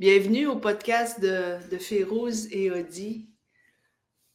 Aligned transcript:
Bienvenue 0.00 0.46
au 0.46 0.56
podcast 0.56 1.20
de, 1.20 1.58
de 1.70 1.76
Férouz 1.76 2.48
et 2.52 2.70
Audi. 2.70 3.28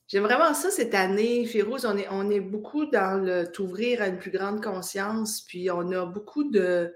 J'aime 0.08 0.22
vraiment 0.22 0.54
ça 0.54 0.70
cette 0.70 0.94
année. 0.94 1.44
Férouz, 1.48 1.88
on 1.88 1.98
est, 1.98 2.08
on 2.12 2.30
est 2.30 2.40
beaucoup 2.40 2.86
dans 2.86 3.20
le 3.20 3.52
t'ouvrir 3.52 4.04
à 4.04 4.10
une 4.10 4.20
plus 4.20 4.30
grande 4.30 4.64
conscience, 4.64 5.42
puis 5.42 5.72
on 5.72 5.92
a 5.92 6.06
beaucoup 6.06 6.44
de, 6.44 6.94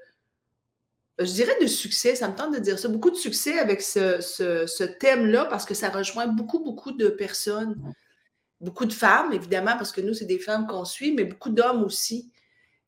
je 1.17 1.31
dirais 1.31 1.57
de 1.59 1.65
succès, 1.65 2.13
ça 2.13 2.29
me 2.29 2.35
tente 2.35 2.53
de 2.53 2.59
dire 2.59 2.77
ça, 2.77 2.89
beaucoup 2.89 3.09
de 3.09 3.15
succès 3.15 3.57
avec 3.57 3.81
ce, 3.81 4.21
ce, 4.21 4.67
ce 4.67 4.83
thème-là 4.83 5.45
parce 5.45 5.65
que 5.65 5.73
ça 5.73 5.89
rejoint 5.89 6.27
beaucoup, 6.27 6.63
beaucoup 6.63 6.91
de 6.91 7.07
personnes, 7.07 7.75
beaucoup 8.61 8.85
de 8.85 8.93
femmes, 8.93 9.33
évidemment, 9.33 9.77
parce 9.77 9.91
que 9.91 10.01
nous, 10.01 10.13
c'est 10.13 10.25
des 10.25 10.37
femmes 10.37 10.67
qu'on 10.67 10.85
suit, 10.85 11.11
mais 11.11 11.23
beaucoup 11.23 11.49
d'hommes 11.49 11.83
aussi 11.83 12.31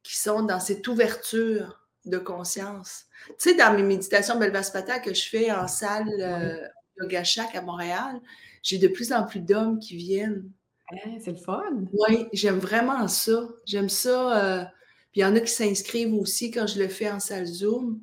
qui 0.03 0.15
sont 0.15 0.43
dans 0.43 0.59
cette 0.59 0.87
ouverture 0.87 1.80
de 2.05 2.17
conscience. 2.17 3.05
Tu 3.27 3.49
sais, 3.49 3.55
dans 3.55 3.73
mes 3.75 3.83
méditations 3.83 4.37
Belvaspata 4.37 4.99
que 4.99 5.13
je 5.13 5.27
fais 5.27 5.51
en 5.51 5.67
salle 5.67 6.09
euh, 6.19 6.67
Yoga 6.99 7.23
Shack 7.23 7.55
à 7.55 7.61
Montréal, 7.61 8.19
j'ai 8.63 8.77
de 8.77 8.87
plus 8.87 9.11
en 9.13 9.25
plus 9.25 9.39
d'hommes 9.39 9.79
qui 9.79 9.95
viennent. 9.95 10.49
Hein, 10.91 11.17
c'est 11.23 11.31
le 11.31 11.37
fun. 11.37 11.85
Oui, 11.93 12.27
j'aime 12.33 12.59
vraiment 12.59 13.07
ça. 13.07 13.47
J'aime 13.65 13.89
ça. 13.89 14.61
Euh, 14.61 14.63
puis 15.11 15.21
il 15.21 15.23
y 15.23 15.25
en 15.25 15.35
a 15.35 15.39
qui 15.39 15.51
s'inscrivent 15.51 16.13
aussi 16.13 16.51
quand 16.51 16.67
je 16.67 16.79
le 16.79 16.87
fais 16.87 17.09
en 17.09 17.19
salle 17.19 17.45
Zoom. 17.45 18.01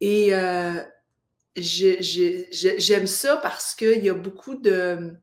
Et 0.00 0.34
euh, 0.34 0.82
j'aime 1.56 3.06
ça 3.06 3.36
parce 3.38 3.74
qu'il 3.74 4.04
y 4.04 4.10
a 4.10 4.14
beaucoup 4.14 4.54
de. 4.54 5.14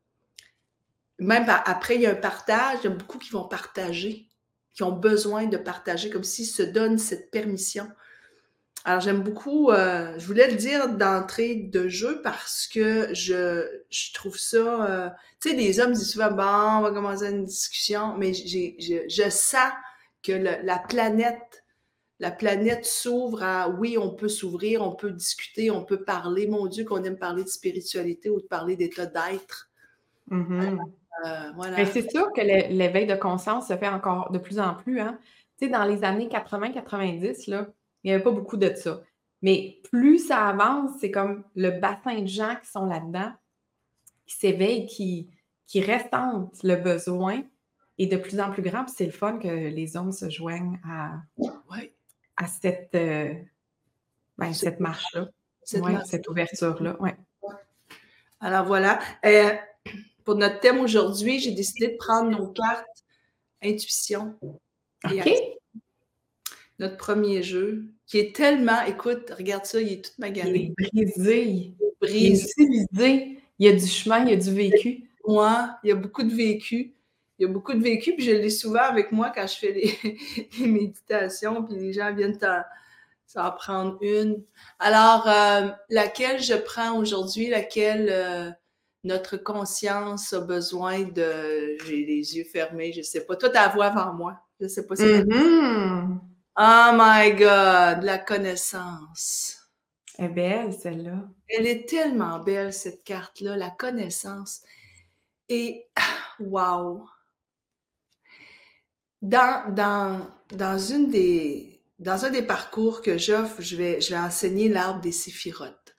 Même 1.18 1.44
après, 1.48 1.96
il 1.96 2.02
y 2.02 2.06
a 2.06 2.10
un 2.10 2.16
partage, 2.16 2.78
il 2.82 2.84
y 2.84 2.92
a 2.92 2.96
beaucoup 2.96 3.18
qui 3.18 3.30
vont 3.30 3.46
partager, 3.46 4.26
qui 4.74 4.82
ont 4.82 4.92
besoin 4.92 5.46
de 5.46 5.56
partager, 5.56 6.10
comme 6.10 6.24
s'ils 6.24 6.46
se 6.46 6.62
donnent 6.62 6.98
cette 6.98 7.30
permission. 7.30 7.86
Alors, 8.84 9.00
j'aime 9.00 9.22
beaucoup, 9.22 9.70
euh, 9.70 10.18
je 10.18 10.26
voulais 10.26 10.50
le 10.50 10.56
dire 10.56 10.88
d'entrée 10.88 11.54
de 11.54 11.86
jeu 11.88 12.20
parce 12.22 12.66
que 12.66 13.14
je, 13.14 13.64
je 13.90 14.12
trouve 14.12 14.36
ça, 14.36 14.90
euh, 14.90 15.08
tu 15.40 15.50
sais, 15.50 15.56
les 15.56 15.78
hommes 15.78 15.92
disent 15.92 16.10
souvent, 16.10 16.32
bon, 16.32 16.42
on 16.42 16.80
va 16.82 16.90
commencer 16.90 17.30
une 17.30 17.44
discussion, 17.44 18.16
mais 18.18 18.34
j'ai, 18.34 18.76
je, 18.80 19.08
je 19.08 19.30
sens 19.30 19.70
que 20.22 20.32
le, 20.32 20.64
la 20.64 20.78
planète, 20.80 21.64
la 22.18 22.32
planète 22.32 22.84
s'ouvre 22.84 23.44
à, 23.44 23.68
oui, 23.68 23.96
on 23.98 24.10
peut 24.10 24.28
s'ouvrir, 24.28 24.82
on 24.82 24.96
peut 24.96 25.12
discuter, 25.12 25.70
on 25.70 25.84
peut 25.84 26.02
parler. 26.02 26.48
Mon 26.48 26.66
Dieu, 26.66 26.84
qu'on 26.84 27.04
aime 27.04 27.18
parler 27.18 27.44
de 27.44 27.48
spiritualité 27.48 28.30
ou 28.30 28.40
de 28.40 28.46
parler 28.46 28.74
d'état 28.74 29.06
d'être. 29.06 29.70
Mm-hmm. 30.28 30.80
Euh, 31.26 31.52
voilà. 31.54 31.86
c'est 31.86 32.10
sûr 32.10 32.32
que 32.32 32.40
l'éveil 32.40 33.06
de 33.06 33.14
conscience 33.14 33.68
se 33.68 33.76
fait 33.76 33.88
encore 33.88 34.32
de 34.32 34.38
plus 34.38 34.58
en 34.58 34.74
plus. 34.74 35.00
Hein? 35.00 35.18
Tu 35.58 35.66
sais, 35.66 35.70
dans 35.70 35.84
les 35.84 36.02
années 36.02 36.28
80-90, 36.28 37.48
là, 37.48 37.68
il 38.02 38.08
n'y 38.08 38.14
avait 38.14 38.22
pas 38.22 38.30
beaucoup 38.30 38.56
de 38.56 38.74
ça. 38.74 39.02
Mais 39.42 39.80
plus 39.90 40.28
ça 40.28 40.48
avance, 40.48 40.92
c'est 41.00 41.10
comme 41.10 41.44
le 41.54 41.70
bassin 41.70 42.20
de 42.20 42.26
gens 42.26 42.56
qui 42.62 42.70
sont 42.70 42.86
là-dedans, 42.86 43.32
qui 44.26 44.36
s'éveillent, 44.36 44.86
qui, 44.86 45.30
qui 45.66 45.82
ressentent 45.82 46.62
le 46.62 46.76
besoin 46.76 47.42
est 47.98 48.06
de 48.06 48.16
plus 48.16 48.40
en 48.40 48.50
plus 48.50 48.62
grand. 48.62 48.84
Puis 48.84 48.94
c'est 48.96 49.06
le 49.06 49.12
fun 49.12 49.38
que 49.38 49.48
les 49.48 49.96
hommes 49.96 50.12
se 50.12 50.30
joignent 50.30 50.80
à, 50.84 51.14
à 52.36 52.46
cette, 52.46 52.94
euh, 52.94 53.34
ben, 54.38 54.52
cette 54.52 54.80
marche-là, 54.80 55.28
cette, 55.62 56.28
ouverture-là. 56.28 57.00
Ouais. 57.00 57.16
Alors 58.40 58.64
voilà. 58.64 59.00
Euh, 59.24 59.54
pour 60.24 60.36
notre 60.36 60.60
thème 60.60 60.80
aujourd'hui, 60.80 61.40
j'ai 61.40 61.52
décidé 61.52 61.88
de 61.88 61.96
prendre 61.96 62.30
nos 62.30 62.48
cartes 62.48 62.86
intuition. 63.62 64.38
OK 65.04 65.28
notre 66.82 66.96
premier 66.96 67.42
jeu, 67.42 67.84
qui 68.12 68.18
est 68.18 68.36
tellement, 68.36 68.82
écoute, 68.86 69.32
regarde 69.38 69.64
ça, 69.64 69.80
il 69.80 69.90
est 69.90 70.04
tout 70.04 70.10
magané. 70.18 70.74
Il 70.92 71.00
est 71.00 71.16
brisé. 71.16 71.48
Il 71.48 71.74
est 71.80 71.98
brisé. 71.98 73.38
Il 73.58 73.66
y 73.66 73.68
a 73.70 73.72
du 73.72 73.86
chemin, 73.86 74.22
il 74.26 74.28
y 74.28 74.32
a 74.34 74.36
du 74.36 74.52
vécu. 74.52 75.08
Moi, 75.26 75.78
il 75.82 75.88
y 75.88 75.92
a 75.92 75.94
beaucoup 75.94 76.22
de 76.22 76.34
vécu. 76.34 76.92
Il 77.38 77.42
y 77.42 77.44
a 77.46 77.48
beaucoup 77.48 77.72
de 77.72 77.82
vécu, 77.82 78.14
puis 78.14 78.26
je 78.26 78.32
l'ai 78.32 78.50
souvent 78.50 78.82
avec 78.82 79.12
moi 79.12 79.32
quand 79.34 79.46
je 79.46 79.54
fais 79.54 79.72
les, 79.72 80.18
méditations, 80.66 81.64
puis 81.64 81.76
les 81.76 81.94
gens 81.94 82.14
viennent 82.14 82.38
s'en 83.26 83.50
prendre 83.52 83.96
une. 84.02 84.42
Alors, 84.78 85.26
euh, 85.26 85.70
laquelle 85.88 86.42
je 86.42 86.52
prends 86.52 86.98
aujourd'hui, 86.98 87.48
laquelle 87.48 88.10
euh, 88.10 88.50
notre 89.04 89.38
conscience 89.38 90.34
a 90.34 90.40
besoin 90.40 91.04
de... 91.04 91.78
J'ai 91.86 92.04
les 92.04 92.36
yeux 92.36 92.44
fermés, 92.44 92.92
je 92.92 92.98
ne 92.98 93.04
sais 93.04 93.24
pas. 93.24 93.36
Toi, 93.36 93.48
ta 93.48 93.68
voix 93.68 93.86
avant 93.86 94.12
moi. 94.12 94.36
Je 94.60 94.64
ne 94.66 94.68
sais 94.68 94.86
pas 94.86 94.96
si... 94.96 95.04
Mm 95.04 96.20
Oh 96.56 96.90
my 96.94 97.32
God, 97.32 98.04
la 98.04 98.18
connaissance. 98.18 99.56
Elle 100.18 100.26
est 100.26 100.28
belle, 100.28 100.72
celle-là. 100.74 101.28
Elle 101.48 101.66
est 101.66 101.88
tellement 101.88 102.40
belle, 102.40 102.74
cette 102.74 103.04
carte-là, 103.04 103.56
la 103.56 103.70
connaissance. 103.70 104.60
Et, 105.48 105.86
wow! 106.40 107.08
Dans, 109.22 109.72
dans, 109.72 110.26
dans, 110.50 110.78
une 110.78 111.08
des, 111.08 111.80
dans 111.98 112.24
un 112.26 112.30
des 112.30 112.42
parcours 112.42 113.00
que 113.00 113.16
j'offre, 113.16 113.62
je 113.62 113.76
vais, 113.76 114.00
je 114.00 114.10
vais 114.10 114.20
enseigner 114.20 114.68
l'arbre 114.68 115.00
des 115.00 115.12
séphirotes. 115.12 115.96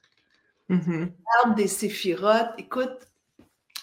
Mm-hmm. 0.69 1.11
L'arbre 1.35 1.55
des 1.55 1.67
séphirotes, 1.67 2.51
écoute, 2.59 3.07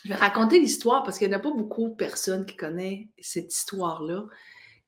je 0.05 0.11
vais 0.11 0.15
raconter 0.15 0.61
l'histoire 0.61 1.03
parce 1.03 1.19
qu'il 1.19 1.29
n'y 1.29 1.35
en 1.35 1.39
a 1.39 1.43
pas 1.43 1.51
beaucoup 1.51 1.89
de 1.89 1.95
personnes 1.95 2.47
qui 2.47 2.57
connaissent 2.57 3.07
cette 3.21 3.53
histoire-là 3.53 4.27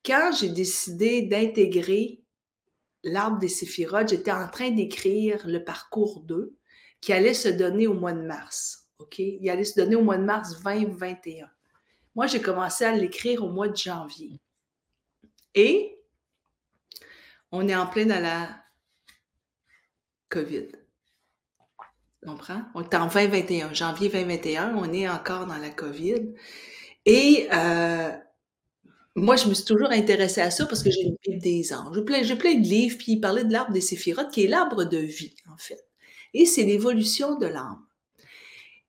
quand 0.05 0.33
j'ai 0.39 0.49
décidé 0.49 1.23
d'intégrer 1.23 2.23
l'arbre 3.05 3.39
des 3.39 3.49
séphirotes, 3.49 4.09
j'étais 4.09 4.33
en 4.33 4.49
train 4.49 4.71
d'écrire 4.71 5.47
le 5.47 5.65
parcours 5.65 6.21
2 6.21 6.55
qui 7.01 7.13
allait 7.13 7.35
se 7.35 7.49
donner 7.49 7.87
au 7.87 7.95
mois 7.95 8.13
de 8.13 8.23
mars. 8.23 8.89
Il 9.19 9.51
allait 9.51 9.65
se 9.65 9.75
donner 9.75 9.97
au 9.97 10.03
mois 10.03 10.17
de 10.17 10.25
mars 10.25 10.63
2021. 10.63 11.51
Moi, 12.15 12.27
j'ai 12.27 12.41
commencé 12.41 12.85
à 12.85 12.95
l'écrire 12.95 13.43
au 13.43 13.51
mois 13.51 13.69
de 13.69 13.77
janvier. 13.77 14.41
Et 15.55 15.99
on 17.51 17.67
est 17.69 17.75
en 17.75 17.87
plein 17.87 18.07
dans 18.07 18.23
la 18.23 18.49
COVID. 20.29 20.69
Tu 22.23 22.29
comprends? 22.29 22.63
On 22.75 22.83
est 22.83 22.95
en 22.95 23.09
2021, 23.09 23.75
janvier 23.75 24.09
2021, 24.09 24.77
on 24.77 24.93
est 24.93 25.09
encore 25.09 25.47
dans 25.47 25.59
la 25.59 25.71
COVID. 25.71 26.35
Et 27.05 27.49
euh, 27.53 28.17
moi, 29.15 29.37
je 29.37 29.47
me 29.49 29.55
suis 29.55 29.65
toujours 29.65 29.91
intéressée 29.91 30.41
à 30.41 30.51
ça 30.51 30.65
parce 30.67 30.83
que 30.83 30.91
j'ai 30.91 31.03
une 31.03 31.17
Bible 31.23 31.43
des 31.43 31.73
anges. 31.75 31.95
J'ai 31.95 32.03
plein, 32.03 32.37
plein 32.37 32.55
de 32.55 32.67
livres, 32.67 32.97
puis 32.97 33.13
il 33.13 33.21
parlait 33.21 33.45
de 33.45 33.53
l'arbre 33.53 33.73
des 33.73 33.81
séphirotes, 33.81 34.31
qui 34.31 34.45
est 34.45 34.49
l'arbre 34.49 34.85
de 34.85 34.99
vie, 34.99 35.35
en 35.53 35.57
fait. 35.59 35.85
Et 36.35 36.47
c'est 36.47 36.63
l'évolution 36.65 37.37
de 37.37 37.47
l'âme. 37.47 37.85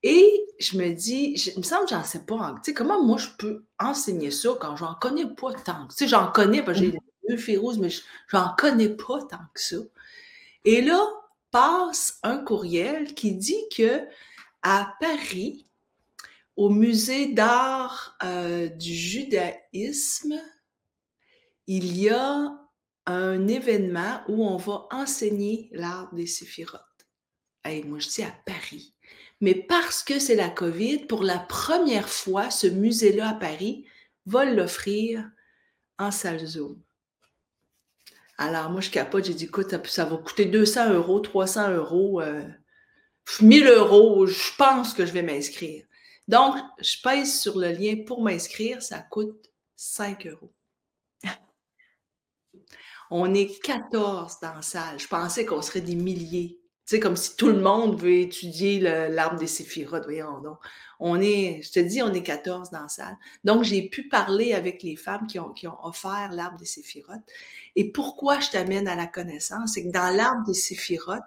Et 0.02 0.44
je 0.58 0.78
me 0.78 0.90
dis, 0.92 1.34
il 1.34 1.58
me 1.58 1.62
semble 1.62 1.84
que 1.84 1.90
j'en 1.90 2.04
sais 2.04 2.24
pas. 2.24 2.54
Tu 2.62 2.70
sais, 2.70 2.74
comment 2.74 3.02
moi 3.02 3.18
je 3.18 3.28
peux 3.38 3.64
enseigner 3.78 4.30
ça 4.30 4.50
quand 4.60 4.76
j'en 4.76 4.94
connais 4.94 5.26
pas 5.26 5.52
tant? 5.52 5.86
Tu 5.88 5.96
sais, 5.96 6.08
j'en 6.08 6.30
connais, 6.30 6.62
parce 6.62 6.78
que 6.78 6.86
j'ai 6.86 6.98
deux 7.28 7.36
féroces, 7.36 7.78
mais 7.78 7.90
j'en 8.28 8.50
connais 8.56 8.90
pas 8.90 9.22
tant 9.22 9.44
que 9.52 9.60
ça. 9.60 9.76
Et 10.64 10.80
là, 10.80 11.02
passe 11.50 12.18
un 12.22 12.38
courriel 12.38 13.14
qui 13.14 13.34
dit 13.34 13.62
que 13.74 14.02
à 14.62 14.94
Paris, 15.00 15.66
au 16.56 16.68
musée 16.68 17.32
d'art 17.32 18.16
euh, 18.22 18.68
du 18.68 18.94
judaïsme, 18.94 20.40
il 21.66 21.98
y 21.98 22.10
a 22.10 22.52
un 23.06 23.48
événement 23.48 24.22
où 24.28 24.46
on 24.46 24.56
va 24.56 24.86
enseigner 24.90 25.68
l'art 25.72 26.14
des 26.14 26.26
séphirotes. 26.26 26.80
Hey, 27.64 27.84
moi, 27.84 27.98
je 27.98 28.08
dis 28.08 28.22
à 28.22 28.34
Paris. 28.46 28.94
Mais 29.40 29.54
parce 29.54 30.02
que 30.02 30.18
c'est 30.18 30.36
la 30.36 30.48
COVID, 30.48 31.06
pour 31.06 31.22
la 31.22 31.38
première 31.38 32.08
fois, 32.08 32.50
ce 32.50 32.66
musée-là 32.66 33.30
à 33.30 33.34
Paris 33.34 33.86
va 34.26 34.44
l'offrir 34.44 35.28
en 35.98 36.10
salle 36.10 36.44
Zoom. 36.44 36.80
Alors, 38.38 38.70
moi, 38.70 38.80
je 38.80 38.90
capote, 38.90 39.24
j'ai 39.24 39.34
dit, 39.34 39.44
écoute, 39.44 39.74
ça 39.86 40.04
va 40.04 40.16
coûter 40.16 40.46
200 40.46 40.94
euros, 40.94 41.20
300 41.20 41.70
euros, 41.72 42.22
1000 43.40 43.66
euh, 43.66 43.78
euros, 43.78 44.26
je 44.26 44.56
pense 44.56 44.92
que 44.92 45.06
je 45.06 45.12
vais 45.12 45.22
m'inscrire. 45.22 45.84
Donc, 46.28 46.56
je 46.80 46.96
pèse 47.02 47.40
sur 47.40 47.58
le 47.58 47.72
lien 47.72 47.96
pour 48.06 48.22
m'inscrire, 48.22 48.82
ça 48.82 48.98
coûte 49.00 49.50
5 49.76 50.26
euros. 50.26 50.52
On 53.10 53.34
est 53.34 53.60
14 53.62 54.40
dans 54.40 54.54
la 54.54 54.62
salle. 54.62 54.98
Je 54.98 55.06
pensais 55.06 55.44
qu'on 55.44 55.62
serait 55.62 55.82
des 55.82 55.94
milliers. 55.94 56.58
Tu 56.86 56.96
sais, 56.96 57.00
comme 57.00 57.16
si 57.16 57.36
tout 57.36 57.48
le 57.48 57.60
monde 57.60 57.98
veut 57.98 58.12
étudier 58.12 58.78
l'arbre 58.80 59.38
des 59.38 59.46
séphirotes. 59.46 60.04
Voyons 60.04 60.40
donc. 60.40 60.58
On 61.00 61.20
est, 61.20 61.60
je 61.62 61.72
te 61.72 61.80
dis, 61.80 62.02
on 62.02 62.12
est 62.12 62.22
14 62.22 62.70
dans 62.70 62.82
la 62.82 62.88
salle. 62.88 63.16
Donc, 63.42 63.64
j'ai 63.64 63.88
pu 63.88 64.08
parler 64.08 64.52
avec 64.52 64.82
les 64.82 64.96
femmes 64.96 65.26
qui 65.26 65.38
ont, 65.38 65.50
qui 65.52 65.66
ont 65.66 65.82
offert 65.84 66.30
l'arbre 66.32 66.58
des 66.58 66.66
séphirotes. 66.66 67.24
Et 67.74 67.90
pourquoi 67.90 68.40
je 68.40 68.50
t'amène 68.50 68.86
à 68.86 68.96
la 68.96 69.06
connaissance? 69.06 69.72
C'est 69.74 69.84
que 69.84 69.92
dans 69.92 70.14
l'arbre 70.14 70.46
des 70.46 70.54
séphirotes, 70.54 71.22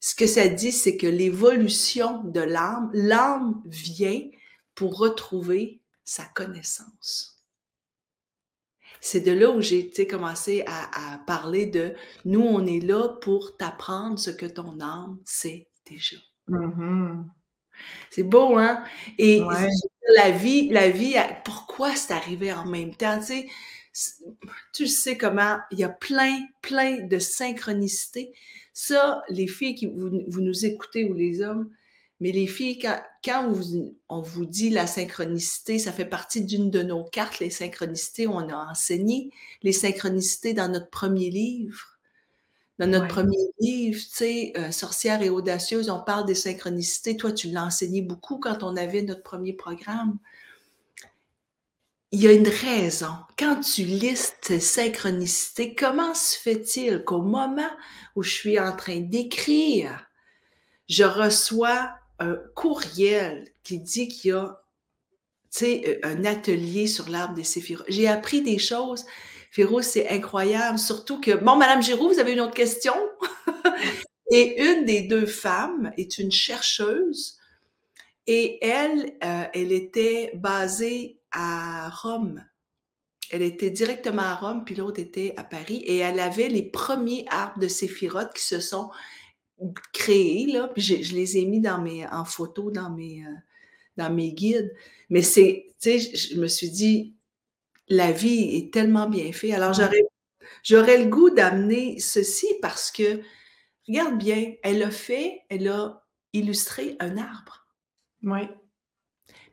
ce 0.00 0.14
que 0.14 0.26
ça 0.26 0.48
dit, 0.48 0.72
c'est 0.72 0.96
que 0.96 1.06
l'évolution 1.06 2.24
de 2.24 2.40
l'âme, 2.40 2.90
l'âme 2.94 3.62
vient 3.66 4.22
pour 4.74 4.98
retrouver 4.98 5.80
sa 6.04 6.24
connaissance. 6.24 7.42
C'est 9.02 9.20
de 9.20 9.32
là 9.32 9.50
où 9.50 9.60
j'ai 9.60 9.90
commencé 10.06 10.62
à, 10.66 11.14
à, 11.14 11.18
parler 11.18 11.66
de 11.66 11.94
nous, 12.24 12.40
on 12.40 12.66
est 12.66 12.80
là 12.80 13.08
pour 13.08 13.56
t'apprendre 13.56 14.18
ce 14.18 14.30
que 14.30 14.46
ton 14.46 14.80
âme 14.80 15.18
sait 15.24 15.68
déjà. 15.86 16.16
Mm-hmm. 16.48 17.24
C'est 18.10 18.22
beau, 18.22 18.58
hein? 18.58 18.84
Et 19.18 19.40
la 20.14 20.30
vie, 20.30 20.68
la 20.68 20.90
vie, 20.90 21.14
pourquoi 21.44 21.94
c'est 21.94 22.12
arrivé 22.12 22.52
en 22.52 22.66
même 22.66 22.94
temps? 22.94 23.20
Tu 23.20 23.48
sais, 23.92 24.16
tu 24.74 24.86
sais 24.86 25.16
comment 25.16 25.58
il 25.70 25.78
y 25.78 25.84
a 25.84 25.88
plein, 25.88 26.40
plein 26.62 27.06
de 27.06 27.18
synchronicités. 27.18 28.32
Ça, 28.72 29.22
les 29.28 29.46
filles 29.46 29.74
qui 29.74 29.86
vous, 29.86 30.40
nous 30.40 30.64
écoutez 30.64 31.04
ou 31.04 31.14
les 31.14 31.42
hommes, 31.42 31.70
mais 32.20 32.32
les 32.32 32.46
filles, 32.46 32.78
quand, 33.24 33.52
on 34.08 34.20
vous 34.20 34.44
dit 34.44 34.70
la 34.70 34.86
synchronicité, 34.86 35.78
ça 35.78 35.92
fait 35.92 36.04
partie 36.04 36.44
d'une 36.44 36.70
de 36.70 36.82
nos 36.82 37.04
cartes, 37.04 37.40
les 37.40 37.50
synchronicités. 37.50 38.26
On 38.26 38.48
a 38.48 38.70
enseigné 38.70 39.30
les 39.62 39.72
synchronicités 39.72 40.52
dans 40.52 40.70
notre 40.70 40.90
premier 40.90 41.30
livre. 41.30 41.98
Dans 42.78 42.86
notre 42.86 43.08
premier 43.08 43.36
livre, 43.58 44.00
tu 44.00 44.08
sais, 44.08 44.52
euh, 44.56 44.70
Sorcière 44.70 45.20
et 45.20 45.28
audacieuse, 45.28 45.90
on 45.90 46.00
parle 46.00 46.24
des 46.24 46.34
synchronicités. 46.34 47.14
Toi, 47.14 47.32
tu 47.32 47.48
l'as 47.50 47.64
enseigné 47.64 48.00
beaucoup 48.00 48.38
quand 48.38 48.62
on 48.62 48.74
avait 48.74 49.02
notre 49.02 49.22
premier 49.22 49.52
programme. 49.52 50.18
Il 52.12 52.22
y 52.22 52.26
a 52.26 52.32
une 52.32 52.48
raison. 52.48 53.14
Quand 53.38 53.60
tu 53.60 53.84
listes 53.84 54.36
ces 54.42 54.60
synchronicités, 54.60 55.74
comment 55.74 56.14
se 56.14 56.36
fait-il 56.36 57.04
qu'au 57.04 57.22
moment 57.22 57.70
où 58.16 58.22
je 58.22 58.30
suis 58.30 58.58
en 58.58 58.74
train 58.74 58.98
d'écrire, 58.98 60.06
je 60.88 61.04
reçois 61.04 61.92
un 62.18 62.36
courriel 62.54 63.48
qui 63.62 63.78
dit 63.78 64.08
qu'il 64.08 64.30
y 64.30 64.34
a 64.34 64.60
sais, 65.50 66.00
un 66.02 66.24
atelier 66.24 66.86
sur 66.86 67.08
l'arbre 67.08 67.34
des 67.34 67.44
séphirotes. 67.44 67.86
J'ai 67.88 68.08
appris 68.08 68.42
des 68.42 68.58
choses 68.58 69.04
Féroce, 69.50 69.86
c'est 69.86 70.08
incroyable. 70.08 70.78
Surtout 70.78 71.20
que, 71.20 71.32
bon, 71.32 71.56
Madame 71.56 71.82
Giroux, 71.82 72.08
vous 72.08 72.20
avez 72.20 72.32
une 72.32 72.40
autre 72.40 72.54
question? 72.54 72.94
et 74.32 74.62
une 74.62 74.84
des 74.84 75.02
deux 75.02 75.26
femmes 75.26 75.92
est 75.96 76.18
une 76.18 76.30
chercheuse 76.30 77.36
et 78.26 78.64
elle, 78.64 79.16
euh, 79.24 79.44
elle 79.52 79.72
était 79.72 80.30
basée 80.34 81.19
à 81.32 81.90
Rome. 81.90 82.44
Elle 83.30 83.42
était 83.42 83.70
directement 83.70 84.22
à 84.22 84.34
Rome, 84.34 84.64
puis 84.64 84.74
l'autre 84.74 85.00
était 85.00 85.34
à 85.36 85.44
Paris, 85.44 85.82
et 85.86 85.98
elle 85.98 86.18
avait 86.18 86.48
les 86.48 86.62
premiers 86.62 87.24
arbres 87.30 87.60
de 87.60 87.68
séphirotes 87.68 88.34
qui 88.34 88.42
se 88.42 88.60
sont 88.60 88.90
créés, 89.92 90.52
je, 90.76 91.14
les 91.14 91.38
ai 91.38 91.44
mis 91.44 91.60
dans 91.60 91.80
mes, 91.80 92.06
en 92.08 92.24
photo 92.24 92.70
dans 92.70 92.90
mes, 92.90 93.24
euh, 93.98 94.08
guides. 94.30 94.74
Mais 95.10 95.22
c'est, 95.22 95.74
tu 95.80 96.00
sais, 96.00 96.16
je 96.16 96.40
me 96.40 96.46
suis 96.46 96.70
dit, 96.70 97.14
la 97.88 98.12
vie 98.12 98.56
est 98.56 98.72
tellement 98.72 99.08
bien 99.08 99.30
faite. 99.32 99.52
Alors, 99.52 99.74
j'aurais, 99.74 100.04
j'aurais 100.62 101.02
le 101.02 101.10
goût 101.10 101.30
d'amener 101.30 101.98
ceci 101.98 102.46
parce 102.62 102.90
que, 102.90 103.20
regarde 103.86 104.18
bien, 104.18 104.54
elle 104.62 104.82
a 104.82 104.90
fait, 104.90 105.42
elle 105.48 105.68
a 105.68 106.02
illustré 106.32 106.96
un 107.00 107.18
arbre. 107.18 107.66
Oui. 108.22 108.42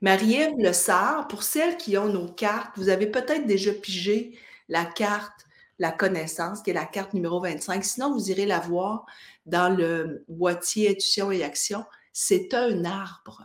Marie-Ève 0.02 0.56
Le 0.58 0.74
Sart, 0.74 1.28
pour 1.28 1.44
celles 1.44 1.78
qui 1.78 1.98
ont 1.98 2.08
nos 2.08 2.28
cartes, 2.28 2.78
vous 2.78 2.90
avez 2.90 3.08
peut-être 3.08 3.46
déjà 3.46 3.72
pigé 3.74 4.38
la 4.70 4.86
carte 4.86 5.46
La 5.80 5.92
connaissance, 5.92 6.62
qui 6.62 6.72
est 6.72 6.74
la 6.74 6.86
carte 6.86 7.14
numéro 7.14 7.42
25. 7.42 7.84
Sinon, 7.84 8.14
vous 8.14 8.30
irez 8.32 8.46
la 8.46 8.60
voir 8.60 9.06
dans 9.46 9.76
le 9.76 10.26
boîtier 10.28 10.90
Intuition 10.90 11.32
et 11.32 11.44
Action. 11.44 11.86
C'est 12.14 12.54
un 12.54 12.84
arbre. 12.86 13.44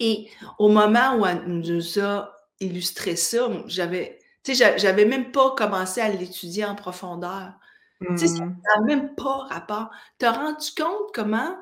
Et 0.00 0.28
au 0.58 0.68
moment 0.68 1.16
où 1.16 1.26
elle 1.26 1.44
nous 1.46 2.00
a 2.00 2.34
illustrer 2.60 3.16
ça, 3.16 3.48
j'avais, 3.66 4.18
tu 4.42 4.54
sais, 4.54 4.78
j'avais 4.78 5.04
même 5.04 5.30
pas 5.32 5.52
commencé 5.52 6.00
à 6.00 6.08
l'étudier 6.08 6.64
en 6.64 6.74
profondeur. 6.74 7.52
Tu 8.00 8.18
sais, 8.18 8.26
ça 8.28 8.44
n'a 8.44 8.80
mmh. 8.80 8.84
même 8.84 9.14
pas 9.14 9.46
rapport. 9.48 9.90
Tu 10.18 10.26
as 10.26 10.32
rendu 10.32 10.70
compte 10.76 11.12
comment 11.14 11.56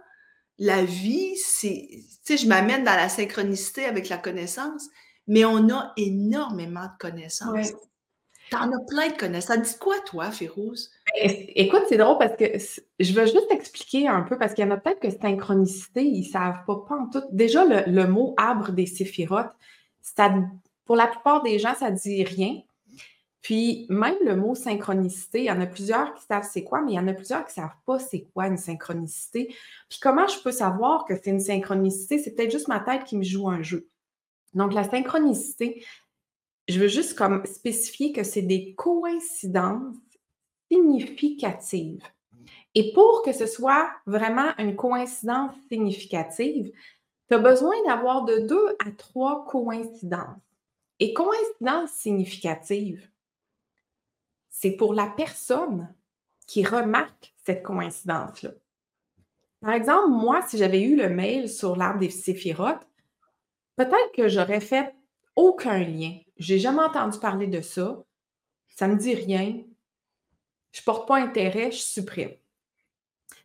la 0.60 0.84
vie, 0.84 1.36
c'est, 1.36 1.88
tu 1.90 2.04
sais, 2.22 2.36
je 2.36 2.46
m'amène 2.46 2.84
dans 2.84 2.94
la 2.94 3.08
synchronicité 3.08 3.86
avec 3.86 4.10
la 4.10 4.18
connaissance, 4.18 4.86
mais 5.26 5.44
on 5.46 5.70
a 5.70 5.92
énormément 5.96 6.84
de 6.84 6.98
connaissances. 6.98 7.72
Tu 8.50 8.56
en 8.56 8.70
as 8.70 8.84
plein 8.86 9.08
de 9.08 9.16
connaissances. 9.16 9.62
Dis 9.62 9.78
quoi, 9.78 9.98
toi, 10.00 10.30
Férouz? 10.30 10.90
Ben, 11.16 11.32
écoute, 11.54 11.84
c'est 11.88 11.96
drôle 11.96 12.18
parce 12.18 12.36
que 12.36 12.44
je 12.98 13.12
veux 13.12 13.24
juste 13.24 13.50
expliquer 13.50 14.06
un 14.06 14.20
peu, 14.20 14.36
parce 14.36 14.52
qu'il 14.52 14.64
y 14.64 14.68
en 14.68 14.72
a 14.72 14.76
peut-être 14.76 15.00
que 15.00 15.10
synchronicité, 15.10 16.04
ils 16.04 16.26
ne 16.26 16.30
savent 16.30 16.64
pas, 16.66 16.84
pas 16.86 16.96
en 16.96 17.08
tout. 17.08 17.22
Déjà, 17.32 17.64
le, 17.64 17.90
le 17.90 18.06
mot 18.06 18.34
arbre 18.36 18.72
des 18.72 18.86
séphirotes, 18.86 19.52
ça 20.02 20.30
pour 20.84 20.96
la 20.96 21.06
plupart 21.06 21.42
des 21.42 21.58
gens, 21.58 21.74
ça 21.74 21.90
ne 21.90 21.96
dit 21.96 22.22
rien. 22.24 22.60
Puis 23.42 23.87
même 23.88 24.16
le 24.22 24.37
mot 24.37 24.54
synchronicité, 24.54 25.40
il 25.40 25.46
y 25.46 25.50
en 25.50 25.60
a 25.60 25.66
plusieurs 25.66 26.14
qui 26.14 26.25
savent 26.26 26.48
c'est 26.50 26.64
quoi, 26.64 26.82
mais 26.82 26.92
il 26.92 26.96
y 26.96 26.98
en 26.98 27.08
a 27.08 27.14
plusieurs 27.14 27.46
qui 27.46 27.58
ne 27.58 27.64
savent 27.64 27.76
pas 27.87 27.98
c'est 27.98 28.26
quoi 28.34 28.46
une 28.46 28.58
synchronicité. 28.58 29.54
Puis 29.88 29.98
comment 30.00 30.26
je 30.26 30.40
peux 30.42 30.52
savoir 30.52 31.06
que 31.06 31.14
c'est 31.14 31.31
une 31.31 31.40
synchronicité? 31.40 32.19
C'est 32.19 32.34
peut-être 32.34 32.50
juste 32.50 32.69
ma 32.69 32.81
tête 32.81 33.04
qui 33.04 33.16
me 33.16 33.25
joue 33.25 33.48
un 33.48 33.62
jeu. 33.62 33.88
Donc 34.52 34.75
la 34.75 34.84
synchronicité, 34.88 35.84
je 36.69 36.78
veux 36.78 36.88
juste 36.88 37.16
comme 37.16 37.44
spécifier 37.46 38.12
que 38.12 38.25
c'est 38.25 38.42
des 38.42 38.75
coïncidences 38.75 39.96
significatives. 40.70 42.02
Et 42.75 42.93
pour 42.93 43.22
que 43.22 43.32
ce 43.32 43.46
soit 43.46 43.90
vraiment 44.06 44.50
une 44.58 44.76
coïncidence 44.76 45.54
significative, 45.69 46.70
tu 47.28 47.34
as 47.34 47.38
besoin 47.38 47.75
d'avoir 47.86 48.25
de 48.25 48.38
deux 48.38 48.76
à 48.86 48.90
trois 48.96 49.44
coïncidences. 49.46 50.40
Et 51.00 51.14
coïncidence 51.14 51.90
significative, 51.90 53.08
c'est 54.50 54.73
pour 54.73 54.93
la 54.93 55.06
personne 55.06 55.94
qui 56.47 56.64
remarque 56.64 57.32
cette 57.44 57.62
coïncidence-là. 57.62 58.50
Par 59.61 59.73
exemple, 59.73 60.08
moi, 60.08 60.43
si 60.43 60.58
j'avais 60.58 60.82
eu 60.82 60.97
le 60.97 61.08
mail 61.08 61.49
sur 61.49 61.76
l'arbre 61.76 62.00
des 62.00 62.11
séphirotes, 62.11 62.87
peut-être 63.76 64.12
que 64.14 64.29
j'aurais 64.29 64.60
fait 64.60 64.94
aucun 65.36 65.79
lien. 65.79 66.19
Je 66.39 66.55
n'ai 66.55 66.60
jamais 66.60 66.82
entendu 66.82 67.19
parler 67.19 67.46
de 67.46 67.60
ça. 67.60 68.03
Ça 68.69 68.89
ne 68.89 68.94
me 68.94 68.98
dit 68.98 69.15
rien. 69.15 69.63
Je 70.72 70.81
ne 70.81 70.84
porte 70.84 71.06
pas 71.06 71.19
intérêt, 71.19 71.70
je 71.70 71.79
supprime. 71.79 72.32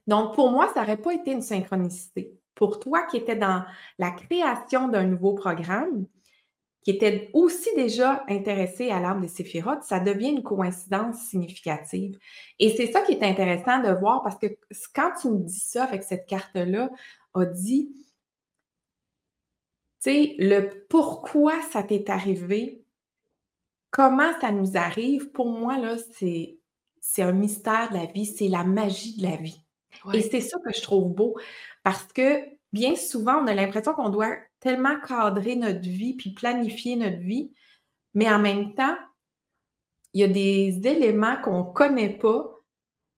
Donc, 0.08 0.36
pour 0.36 0.51
moi, 0.51 0.72
ça 0.74 0.82
n'aurait 0.82 0.98
pas 0.98 1.13
été 1.13 1.32
une 1.32 1.41
synchronicité. 1.41 2.34
Pour 2.53 2.79
toi 2.79 3.03
qui 3.03 3.18
étais 3.18 3.36
dans 3.36 3.65
la 3.98 4.12
création 4.12 4.88
d'un 4.88 5.03
nouveau 5.03 5.34
programme, 5.34 6.06
qui 6.86 6.92
était 6.92 7.32
aussi 7.34 7.68
déjà 7.75 8.24
intéressé 8.30 8.92
à 8.92 9.00
l'arbre 9.00 9.22
des 9.22 9.27
séphirotes, 9.27 9.82
ça 9.82 10.00
devient 10.00 10.30
une 10.30 10.44
coïncidence 10.44 11.18
significative. 11.18 12.20
Et 12.60 12.75
c'est 12.77 12.92
ça 12.92 13.01
qui 13.01 13.13
est 13.13 13.24
intéressant 13.24 13.82
de 13.82 13.89
voir 13.89 14.22
parce 14.22 14.38
que 14.38 14.46
quand 14.94 15.12
tu 15.20 15.30
me 15.30 15.39
dis 15.39 15.60
ça 15.60 15.86
avec 15.86 16.04
cette 16.04 16.27
carte-là, 16.27 16.92
a 17.34 17.46
dit, 17.46 17.89
tu 20.00 20.12
sais, 20.12 20.36
le 20.38 20.86
pourquoi 20.88 21.60
ça 21.72 21.82
t'est 21.82 22.08
arrivé, 22.12 22.84
comment 23.89 24.39
ça 24.39 24.51
nous 24.51 24.77
arrive, 24.77 25.32
pour 25.32 25.48
moi, 25.48 25.80
là, 25.80 25.96
c'est, 26.12 26.60
c'est 27.01 27.24
un 27.24 27.32
mystère 27.32 27.89
de 27.89 27.96
la 27.96 28.06
vie, 28.06 28.27
c'est 28.27 28.48
la 28.48 28.63
magie 28.63 29.18
de 29.18 29.24
la 29.24 29.38
vie. 29.38 29.60
Et 30.13 30.22
c'est 30.22 30.42
ça 30.42 30.60
que 30.63 30.72
je 30.72 30.84
trouve 30.84 31.12
beau 31.12 31.36
parce 31.82 32.04
que 32.13 32.44
bien 32.72 32.96
souvent, 32.96 33.42
on 33.42 33.48
a 33.48 33.56
l'impression 33.56 33.94
qu'on 33.94 34.10
doit 34.10 34.36
tellement 34.65 35.00
cadrer 35.00 35.55
notre 35.55 35.88
vie 35.88 36.15
puis 36.15 36.31
planifier 36.31 36.95
notre 36.95 37.19
vie, 37.19 37.53
mais 38.15 38.27
en 38.34 38.39
même 38.39 38.74
temps, 38.74 38.98
il 40.13 40.22
y 40.22 40.24
a 40.24 40.27
des 40.27 40.81
éléments 40.88 41.39
qu'on 41.43 41.65
ne 41.65 41.72
connaît 41.72 42.17
pas 42.17 42.50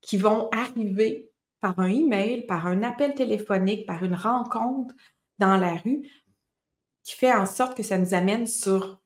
qui 0.01 0.17
vont 0.17 0.49
arriver 0.51 1.31
par 1.61 1.79
un 1.79 1.87
email, 1.87 2.45
par 2.47 2.67
un 2.67 2.83
appel 2.83 3.13
téléphonique, 3.13 3.85
par 3.85 4.03
une 4.03 4.13
rencontre 4.13 4.93
dans 5.39 5.55
la 5.55 5.75
rue, 5.75 6.01
qui 7.03 7.15
fait 7.15 7.33
en 7.33 7.45
sorte 7.45 7.77
que 7.77 7.83
ça 7.83 7.97
nous 7.97 8.13
amène 8.13 8.45
sur 8.45 9.01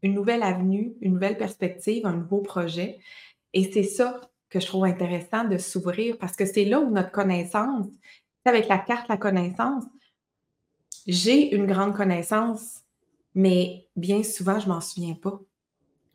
une 0.00 0.14
nouvelle 0.14 0.42
avenue, 0.42 0.94
une 1.02 1.12
nouvelle 1.12 1.36
perspective, 1.36 2.06
un 2.06 2.16
nouveau 2.16 2.40
projet. 2.40 3.00
Et 3.52 3.70
c'est 3.70 3.82
ça 3.82 4.18
que 4.48 4.60
je 4.60 4.66
trouve 4.66 4.86
intéressant 4.86 5.44
de 5.44 5.58
s'ouvrir 5.58 6.16
parce 6.16 6.36
que 6.36 6.46
c'est 6.46 6.64
là 6.64 6.80
où 6.80 6.90
notre 6.90 7.12
connaissance, 7.12 7.86
avec 8.46 8.66
la 8.68 8.78
carte 8.78 9.10
la 9.10 9.18
connaissance, 9.18 9.84
j'ai 11.06 11.54
une 11.54 11.66
grande 11.66 11.94
connaissance, 11.94 12.82
mais 13.34 13.86
bien 13.96 14.22
souvent, 14.22 14.60
je 14.60 14.68
m'en 14.68 14.80
souviens 14.80 15.14
pas. 15.14 15.40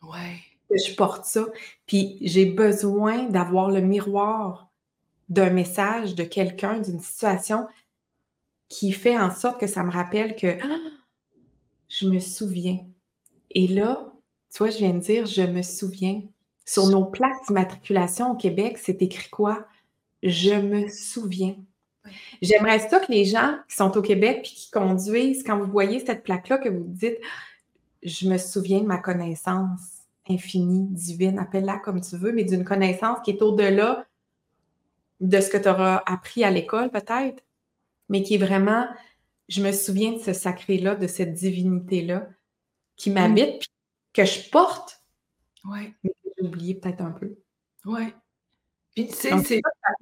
Ouais. 0.04 0.40
je 0.70 0.96
porte 0.96 1.26
ça. 1.26 1.46
Puis 1.86 2.18
j'ai 2.22 2.46
besoin 2.46 3.24
d'avoir 3.24 3.70
le 3.72 3.82
miroir 3.82 4.70
d'un 5.30 5.50
message 5.50 6.16
de 6.16 6.24
quelqu'un, 6.24 6.80
d'une 6.80 7.00
situation 7.00 7.68
qui 8.70 8.92
fait 8.92 9.18
en 9.18 9.32
sorte 9.32 9.60
que 9.60 9.68
ça 9.68 9.84
me 9.84 9.92
rappelle 9.92 10.36
que 10.36 10.58
ah, 10.62 10.78
je 11.90 12.08
me 12.08 12.20
souviens. 12.20 12.86
Et 13.52 13.68
là, 13.68 14.14
tu 14.52 14.60
vois, 14.60 14.70
je 14.70 14.78
viens 14.78 14.94
de 14.94 15.00
dire 15.00 15.26
je 15.26 15.42
me 15.42 15.62
souviens. 15.62 16.22
Sur 16.66 16.88
nos 16.88 17.06
plaques 17.06 17.48
d'immatriculation 17.48 18.32
au 18.32 18.36
Québec, 18.36 18.78
c'est 18.78 19.02
écrit 19.02 19.30
quoi? 19.30 19.66
Je 20.22 20.54
me 20.54 20.90
souviens. 20.90 21.56
J'aimerais 22.42 22.88
ça 22.88 23.00
que 23.00 23.12
les 23.12 23.26
gens 23.26 23.58
qui 23.70 23.76
sont 23.76 23.96
au 23.98 24.02
Québec 24.02 24.40
et 24.40 24.56
qui 24.56 24.72
conduisent, 24.72 25.44
quand 25.44 25.58
vous 25.58 25.72
voyez 25.72 26.04
cette 26.06 26.24
plaque-là, 26.24 26.58
que 26.58 26.70
vous 26.70 26.86
dites 26.86 27.18
Je 28.04 28.30
me 28.30 28.38
souviens 28.38 28.82
de 28.82 28.86
ma 28.86 28.98
connaissance 28.98 29.98
infinie, 30.30 30.88
divine, 30.90 31.40
appelle-la 31.40 31.78
comme 31.78 32.02
tu 32.02 32.18
veux, 32.18 32.32
mais 32.32 32.44
d'une 32.44 32.66
connaissance 32.66 33.20
qui 33.24 33.32
est 33.32 33.42
au-delà 33.42 34.06
de 35.20 35.42
ce 35.42 35.50
que 35.50 35.58
tu 35.58 35.70
auras 35.70 36.04
appris 36.06 36.44
à 36.44 36.52
l'école, 36.52 36.92
peut-être. 36.92 37.44
mais 38.10 38.24
qui 38.24 38.36
est 38.36 38.38
vraiment, 38.38 38.88
je 39.50 39.62
me 39.62 39.72
souviens 39.72 40.14
de 40.14 40.20
ce 40.20 40.34
sacré-là, 40.34 40.96
de 40.96 41.08
cette 41.08 41.34
divinité-là 41.34 42.30
qui 42.96 43.10
m'habite, 43.10 43.60
puis 43.60 43.70
que 44.14 44.26
je 44.26 44.50
porte, 44.50 45.02
ouais. 45.66 45.94
mais 46.04 46.10
que 46.12 46.30
j'ai 46.38 46.46
oublié 46.46 46.76
peut-être 46.76 47.02
un 47.02 47.12
peu. 47.12 47.36
Oui. 47.86 48.14
Puis, 48.96 49.10
c'est 49.12 49.62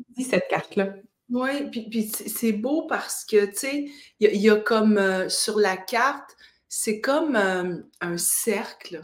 dit 0.09 0.23
cette 0.23 0.47
carte-là. 0.47 0.95
Oui, 1.29 1.69
puis, 1.71 1.89
puis 1.89 2.03
c'est 2.07 2.51
beau 2.51 2.85
parce 2.87 3.25
que, 3.25 3.45
tu 3.45 3.57
sais, 3.57 3.85
il 4.19 4.41
y, 4.41 4.49
a 4.49 4.57
comme 4.57 4.97
euh, 4.97 5.27
sur 5.27 5.57
la 5.57 5.75
carte, 5.75 6.35
c'est 6.69 7.01
comme 7.01 7.35
euh, 7.35 7.77
un 8.01 8.17
cercle. 8.17 9.01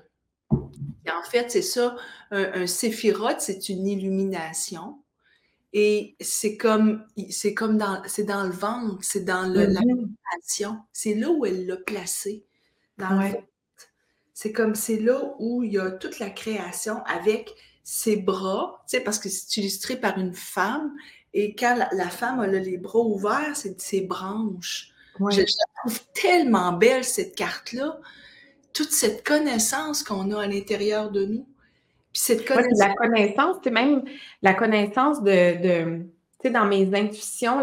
Et 1.05 1.11
en 1.11 1.23
fait, 1.23 1.49
c'est 1.49 1.63
ça, 1.63 1.95
un, 2.29 2.61
un 2.61 2.67
séphirote, 2.67 3.41
c'est 3.41 3.69
une 3.69 3.87
illumination. 3.87 5.01
Et 5.73 6.15
c'est 6.19 6.57
comme, 6.57 7.05
c'est 7.29 7.53
comme 7.53 7.77
dans, 7.77 8.01
c'est 8.05 8.25
dans 8.25 8.43
le 8.43 8.51
ventre, 8.51 8.97
c'est 9.01 9.23
dans 9.23 9.47
le, 9.47 9.65
la 9.65 9.79
mm-hmm. 9.79 10.79
C'est 10.91 11.15
là 11.15 11.29
où 11.29 11.45
elle 11.45 11.65
l'a 11.65 11.77
placé. 11.77 12.45
Dans 12.97 13.31
C'est 14.33 14.51
comme, 14.51 14.75
c'est 14.75 14.99
là 14.99 15.33
où 15.39 15.63
il 15.63 15.73
y 15.73 15.79
a 15.79 15.91
toute 15.91 16.19
la 16.19 16.29
création 16.29 17.03
avec 17.05 17.55
ses 17.83 18.17
bras, 18.17 18.83
tu 18.87 18.97
sais, 18.97 19.03
parce 19.03 19.17
que 19.17 19.29
c'est 19.29 19.57
illustré 19.57 19.95
par 19.95 20.17
une 20.17 20.35
femme, 20.35 20.93
et 21.33 21.55
quand 21.55 21.77
la, 21.91 22.09
femme 22.09 22.39
a 22.41 22.47
les 22.47 22.77
bras 22.77 22.99
ouverts, 22.99 23.55
c'est 23.55 23.79
ses 23.79 24.01
branches. 24.01 24.93
Je, 25.19 25.41
la 25.41 25.45
trouve 25.77 25.99
tellement 26.13 26.73
belle, 26.73 27.03
cette 27.03 27.35
carte-là. 27.35 27.99
Toute 28.73 28.91
cette 28.91 29.25
connaissance 29.25 30.03
qu'on 30.03 30.31
a 30.31 30.43
à 30.43 30.47
l'intérieur 30.47 31.11
de 31.11 31.25
nous. 31.25 31.47
Puis 32.13 32.21
cette 32.21 32.45
connaissance. 32.45 32.79
la 32.79 32.93
connaissance, 32.93 33.57
c'est 33.63 33.71
même 33.71 34.03
la 34.41 34.53
connaissance 34.53 35.23
de. 35.23 35.99
tu 35.99 36.09
sais, 36.41 36.49
dans 36.49 36.65
mes 36.65 36.93
intuitions, 36.93 37.61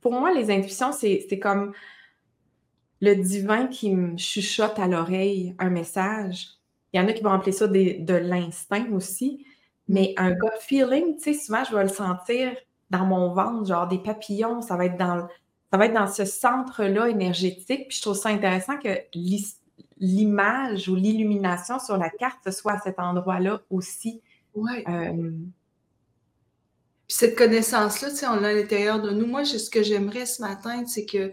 pour 0.00 0.12
moi, 0.12 0.32
les 0.32 0.50
intuitions, 0.50 0.92
c'est 0.92 1.38
comme 1.38 1.72
le 3.00 3.14
divin 3.14 3.66
qui 3.66 3.94
me 3.94 4.18
chuchote 4.18 4.78
à 4.78 4.86
l'oreille 4.86 5.54
un 5.58 5.70
message. 5.70 6.48
Il 6.92 7.00
y 7.00 7.02
en 7.02 7.08
a 7.08 7.12
qui 7.12 7.22
vont 7.22 7.30
appeler 7.30 7.52
ça 7.52 7.66
de 7.66 8.14
l'instinct 8.14 8.92
aussi. 8.92 9.46
Mais 9.88 10.14
un 10.18 10.32
gut 10.32 10.48
feeling, 10.60 11.16
tu 11.16 11.22
sais, 11.22 11.34
souvent, 11.34 11.64
je 11.64 11.74
vais 11.74 11.82
le 11.82 11.88
sentir 11.88 12.54
dans 12.90 13.06
mon 13.06 13.32
ventre, 13.32 13.66
genre 13.66 13.88
des 13.88 13.98
papillons, 13.98 14.60
ça 14.62 14.76
va 14.76 14.86
être 14.86 14.96
dans, 14.96 15.28
ça 15.72 15.78
va 15.78 15.86
être 15.86 15.94
dans 15.94 16.08
ce 16.08 16.24
centre-là 16.24 17.08
énergétique. 17.08 17.88
Puis 17.88 17.98
je 17.98 18.02
trouve 18.02 18.16
ça 18.16 18.30
intéressant 18.30 18.76
que 18.78 18.88
l'image 19.98 20.88
ou 20.88 20.96
l'illumination 20.96 21.78
sur 21.78 21.96
la 21.96 22.10
carte, 22.10 22.38
ce 22.44 22.50
soit 22.50 22.72
à 22.72 22.80
cet 22.80 22.98
endroit-là 22.98 23.62
aussi. 23.70 24.22
Oui. 24.54 24.82
Euh, 24.88 25.30
Puis 27.06 27.16
cette 27.16 27.36
connaissance-là, 27.36 28.10
tu 28.10 28.16
sais, 28.16 28.26
on 28.26 28.36
l'a 28.36 28.48
à 28.48 28.52
l'intérieur 28.52 29.00
de 29.00 29.10
nous. 29.10 29.26
Moi, 29.26 29.44
ce 29.44 29.70
que 29.70 29.82
j'aimerais 29.82 30.26
ce 30.26 30.42
matin, 30.42 30.84
c'est 30.86 31.06
que 31.06 31.32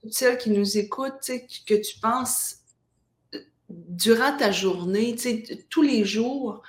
toutes 0.00 0.12
celles 0.12 0.38
qui 0.38 0.50
nous 0.50 0.78
écoutent, 0.78 1.20
tu 1.22 1.34
sais, 1.34 1.46
que 1.66 1.74
tu 1.74 2.00
penses 2.00 2.56
euh, 3.34 3.40
durant 3.66 4.36
ta 4.36 4.50
journée, 4.50 5.14
tu 5.14 5.22
sais, 5.22 5.66
tous 5.70 5.82
les 5.82 6.04
jours, 6.04 6.62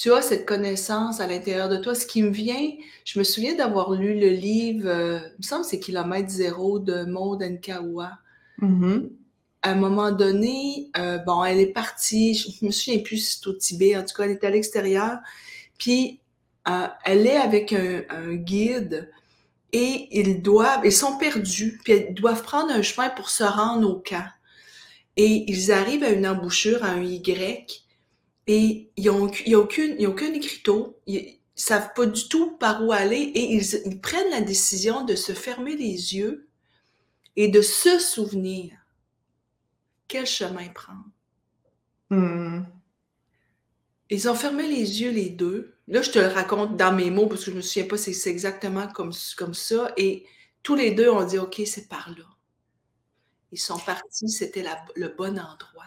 tu 0.00 0.10
as 0.14 0.22
cette 0.22 0.46
connaissance 0.46 1.20
à 1.20 1.26
l'intérieur 1.26 1.68
de 1.68 1.76
toi. 1.76 1.94
Ce 1.94 2.06
qui 2.06 2.22
me 2.22 2.30
vient, 2.30 2.70
je 3.04 3.18
me 3.18 3.24
souviens 3.24 3.54
d'avoir 3.54 3.92
lu 3.92 4.18
le 4.18 4.30
livre, 4.30 4.88
euh, 4.88 5.18
il 5.18 5.36
me 5.40 5.42
semble 5.42 5.62
que 5.62 5.68
c'est 5.68 5.78
Kilomètre 5.78 6.30
Zéro 6.30 6.78
de 6.78 7.04
Maud 7.04 7.42
Nkawa. 7.42 8.12
Mm-hmm. 8.62 9.10
À 9.60 9.72
un 9.72 9.74
moment 9.74 10.10
donné, 10.10 10.88
euh, 10.96 11.18
bon, 11.18 11.44
elle 11.44 11.58
est 11.58 11.74
partie, 11.74 12.32
je 12.34 12.64
me 12.64 12.70
souviens 12.70 13.00
plus 13.00 13.18
si 13.18 13.40
c'est 13.40 13.46
au 13.46 13.52
Tibet, 13.52 13.94
en 13.94 14.02
tout 14.02 14.14
cas, 14.16 14.24
elle 14.24 14.30
est 14.30 14.44
à 14.44 14.48
l'extérieur. 14.48 15.18
Puis, 15.76 16.20
euh, 16.66 16.86
elle 17.04 17.26
est 17.26 17.36
avec 17.36 17.74
un, 17.74 18.00
un, 18.08 18.36
guide 18.36 19.10
et 19.74 20.08
ils 20.18 20.40
doivent, 20.40 20.80
ils 20.82 20.92
sont 20.92 21.18
perdus, 21.18 21.78
puis 21.84 22.06
ils 22.08 22.14
doivent 22.14 22.42
prendre 22.42 22.72
un 22.72 22.80
chemin 22.80 23.10
pour 23.10 23.28
se 23.28 23.44
rendre 23.44 23.86
au 23.86 23.96
camp. 23.96 24.28
Et 25.18 25.44
ils 25.46 25.70
arrivent 25.70 26.04
à 26.04 26.08
une 26.08 26.26
embouchure, 26.26 26.82
à 26.84 26.88
un 26.88 27.02
Y, 27.02 27.84
et 28.52 28.90
ils 28.96 29.06
n'ont 29.06 29.30
aucun, 29.54 29.96
aucun 30.08 30.34
écriteau, 30.34 30.98
ils 31.06 31.22
ne 31.22 31.30
savent 31.54 31.92
pas 31.94 32.04
du 32.04 32.28
tout 32.28 32.56
par 32.56 32.84
où 32.84 32.90
aller 32.90 33.20
et 33.20 33.54
ils, 33.54 34.00
prennent 34.00 34.30
la 34.30 34.40
décision 34.40 35.04
de 35.04 35.14
se 35.14 35.30
fermer 35.34 35.76
les 35.76 36.16
yeux 36.16 36.48
et 37.36 37.46
de 37.46 37.62
se 37.62 38.00
souvenir 38.00 38.72
quel 40.08 40.26
chemin 40.26 40.66
prendre. 40.70 41.04
Hmm. 42.10 42.62
Ils 44.10 44.28
ont 44.28 44.34
fermé 44.34 44.66
les 44.66 45.00
yeux 45.00 45.12
les 45.12 45.30
deux. 45.30 45.76
Là, 45.86 46.02
je 46.02 46.10
te 46.10 46.18
le 46.18 46.26
raconte 46.26 46.76
dans 46.76 46.92
mes 46.92 47.12
mots 47.12 47.28
parce 47.28 47.44
que 47.44 47.46
je 47.46 47.50
ne 47.52 47.56
me 47.58 47.62
souviens 47.62 47.86
pas 47.86 47.98
si 47.98 48.14
c'est 48.14 48.30
exactement 48.30 48.88
comme, 48.88 49.12
comme 49.36 49.54
ça. 49.54 49.92
Et 49.96 50.26
tous 50.64 50.74
les 50.74 50.90
deux 50.90 51.08
ont 51.08 51.24
dit, 51.24 51.38
OK, 51.38 51.62
c'est 51.66 51.86
par 51.86 52.10
là. 52.18 52.24
Ils 53.52 53.60
sont 53.60 53.78
partis, 53.78 54.28
c'était 54.28 54.64
le 54.96 55.08
bon 55.16 55.38
endroit. 55.38 55.84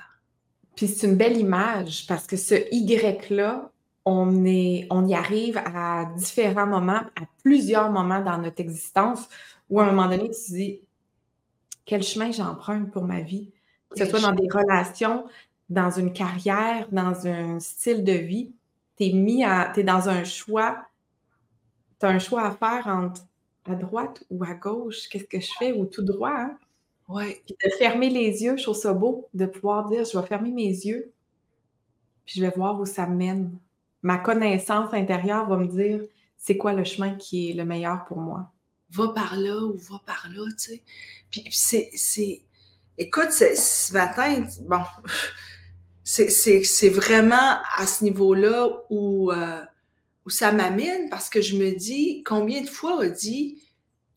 Puis 0.76 0.88
c'est 0.88 1.08
une 1.08 1.16
belle 1.16 1.38
image 1.38 2.08
parce 2.08 2.26
que 2.26 2.38
ce 2.38 2.56
Y-là, 2.72 3.70
on, 4.06 4.46
est, 4.46 4.88
on 4.90 5.08
y 5.08 5.16
arrive 5.16 5.58
à 5.58 6.06
différents 6.18 6.68
moments, 6.68 7.02
à 7.16 7.26
plusieurs 7.44 7.92
moments 7.92 8.22
dans 8.22 8.38
notre 8.38 8.60
existence 8.60 9.30
où 9.70 9.80
à 9.80 9.84
un 9.84 9.92
moment 9.92 10.10
donné, 10.10 10.30
tu 10.30 10.36
te 10.36 10.52
dis 10.54 10.82
quel 11.86 12.04
chemin 12.04 12.32
j'emprunte 12.32 12.92
pour 12.92 13.04
ma 13.04 13.22
vie, 13.22 13.52
que 13.90 14.00
ce 14.00 14.06
soit 14.06 14.22
dans 14.22 14.34
des 14.34 14.48
relations, 14.50 15.26
dans 15.70 15.92
une 15.92 16.14
carrière, 16.14 16.88
dans 16.92 17.28
un 17.28 17.60
style 17.60 18.04
de 18.04 18.14
vie. 18.14 18.52
Tu 18.98 19.06
es 19.06 19.14
mis 19.14 19.44
à. 19.44 19.72
Tu 19.74 19.82
es 19.82 19.84
dans 19.84 20.10
un 20.10 20.24
choix. 20.24 20.86
Tu 22.00 22.06
as 22.06 22.10
un 22.10 22.20
choix 22.20 22.46
à 22.46 22.52
faire 22.52 22.88
entre 22.88 23.22
à 23.66 23.76
droite 23.76 24.24
ou 24.30 24.44
à 24.44 24.54
gauche. 24.54 25.08
Qu'est-ce 25.10 25.26
que 25.26 25.40
je 25.40 25.52
fais? 25.58 25.72
Ou 25.74 25.86
tout 25.86 26.04
droit. 26.04 26.36
Hein? 26.36 26.58
Ouais. 27.10 27.44
de 27.50 27.70
fermer 27.78 28.10
les 28.10 28.44
yeux, 28.44 28.58
je 28.58 28.64
trouve 28.64 28.76
ça 28.76 28.94
beau 28.94 29.30
de 29.34 29.46
pouvoir 29.46 29.90
dire 29.90 30.06
je 30.06 30.18
vais 30.18 30.26
fermer 30.26 30.52
mes 30.52 30.70
yeux, 30.70 31.12
puis 32.26 32.40
je 32.40 32.46
vais 32.46 32.54
voir 32.56 32.80
où 32.80 32.86
ça 32.86 33.06
mène. 33.06 33.58
Ma 34.02 34.18
connaissance 34.18 34.94
intérieure 34.94 35.48
va 35.48 35.58
me 35.58 35.68
dire 35.68 36.02
c'est 36.38 36.58
quoi 36.58 36.74
le 36.74 36.84
chemin 36.84 37.16
qui 37.16 37.50
est 37.50 37.54
le 37.54 37.66
meilleur 37.66 38.06
pour 38.06 38.18
moi? 38.18 38.52
Va 38.90 39.10
par 39.10 39.38
là 39.38 39.58
ou 39.58 39.78
va 39.78 40.02
par 40.06 40.28
là, 40.34 40.46
tu 40.58 40.72
sais. 40.72 40.84
Puis 41.30 41.46
c'est. 41.52 42.42
Écoute, 42.98 43.32
ce 43.32 43.94
matin, 43.94 44.46
bon, 44.62 44.82
c'est 46.04 46.90
vraiment 46.90 47.58
à 47.76 47.88
ce 47.88 48.04
niveau-là 48.04 48.70
où, 48.90 49.32
euh, 49.32 49.62
où 50.26 50.30
ça 50.30 50.52
m'amène 50.52 51.10
parce 51.10 51.30
que 51.30 51.42
je 51.42 51.58
me 51.58 51.72
dis 51.72 52.24
combien 52.24 52.62
de 52.62 52.70
fois 52.70 52.98
on 53.00 53.10
dit 53.10 53.64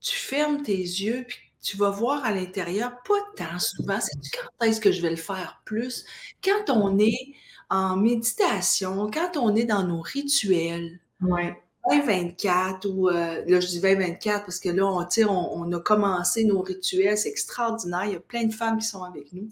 tu 0.00 0.16
fermes 0.16 0.62
tes 0.62 0.76
yeux 0.76 1.24
puis 1.26 1.38
tu 1.66 1.76
vas 1.76 1.90
voir 1.90 2.24
à 2.24 2.32
l'intérieur, 2.32 2.92
pas 3.02 3.14
tant 3.36 3.58
souvent, 3.58 3.98
c'est 4.00 4.16
quand 4.30 4.66
est-ce 4.66 4.80
que 4.80 4.92
je 4.92 5.02
vais 5.02 5.10
le 5.10 5.16
faire 5.16 5.60
plus? 5.64 6.04
Quand 6.42 6.70
on 6.70 6.98
est 6.98 7.32
en 7.68 7.96
méditation, 7.96 9.10
quand 9.12 9.36
on 9.36 9.56
est 9.56 9.64
dans 9.64 9.82
nos 9.82 10.00
rituels, 10.00 11.00
ouais. 11.20 11.60
2024 11.90 12.88
ou 12.88 13.08
euh, 13.08 13.44
là 13.46 13.60
je 13.60 13.66
dis 13.66 13.80
2024 13.80 14.44
parce 14.44 14.58
que 14.58 14.68
là 14.68 14.84
on, 14.86 15.06
on, 15.28 15.72
a 15.72 15.80
commencé 15.80 16.44
nos 16.44 16.60
rituels, 16.60 17.16
c'est 17.16 17.28
extraordinaire, 17.28 18.04
il 18.06 18.12
y 18.12 18.16
a 18.16 18.20
plein 18.20 18.44
de 18.44 18.52
femmes 18.52 18.78
qui 18.78 18.86
sont 18.86 19.04
avec 19.04 19.32
nous. 19.32 19.48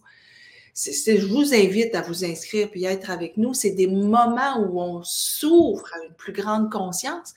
je 0.74 1.26
vous 1.26 1.54
invite 1.54 1.94
à 1.94 2.02
vous 2.02 2.24
inscrire 2.24 2.70
puis 2.70 2.86
à 2.86 2.92
être 2.92 3.10
avec 3.10 3.36
nous. 3.36 3.54
C'est 3.54 3.70
des 3.70 3.86
moments 3.86 4.58
où 4.58 4.80
on 4.80 5.02
s'ouvre 5.04 5.84
à 5.94 6.04
une 6.06 6.14
plus 6.14 6.32
grande 6.32 6.72
conscience 6.72 7.34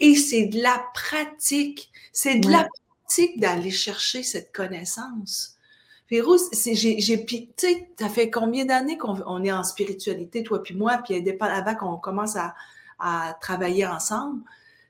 et 0.00 0.16
c'est 0.16 0.46
de 0.46 0.60
la 0.60 0.84
pratique. 0.92 1.90
C'est 2.12 2.40
de 2.40 2.50
la 2.50 2.68
d'aller 3.36 3.70
chercher 3.70 4.22
cette 4.22 4.52
connaissance. 4.52 5.56
Férouz, 6.08 6.50
j'ai, 6.52 7.24
tu 7.24 7.46
sais, 7.56 7.88
ça 7.98 8.08
fait 8.08 8.30
combien 8.30 8.64
d'années 8.64 8.98
qu'on 8.98 9.44
est 9.44 9.52
en 9.52 9.64
spiritualité, 9.64 10.42
toi 10.42 10.62
puis 10.62 10.74
moi, 10.74 10.98
puis 10.98 11.22
avant 11.40 11.74
qu'on 11.74 11.96
commence 11.96 12.36
à, 12.36 12.54
travailler 13.40 13.84
ensemble. 13.84 14.42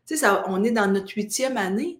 Tu 0.07 0.19
sais, 0.19 0.27
on 0.47 0.63
est 0.65 0.71
dans 0.71 0.87
notre 0.87 1.15
huitième 1.17 1.57
année. 1.57 1.99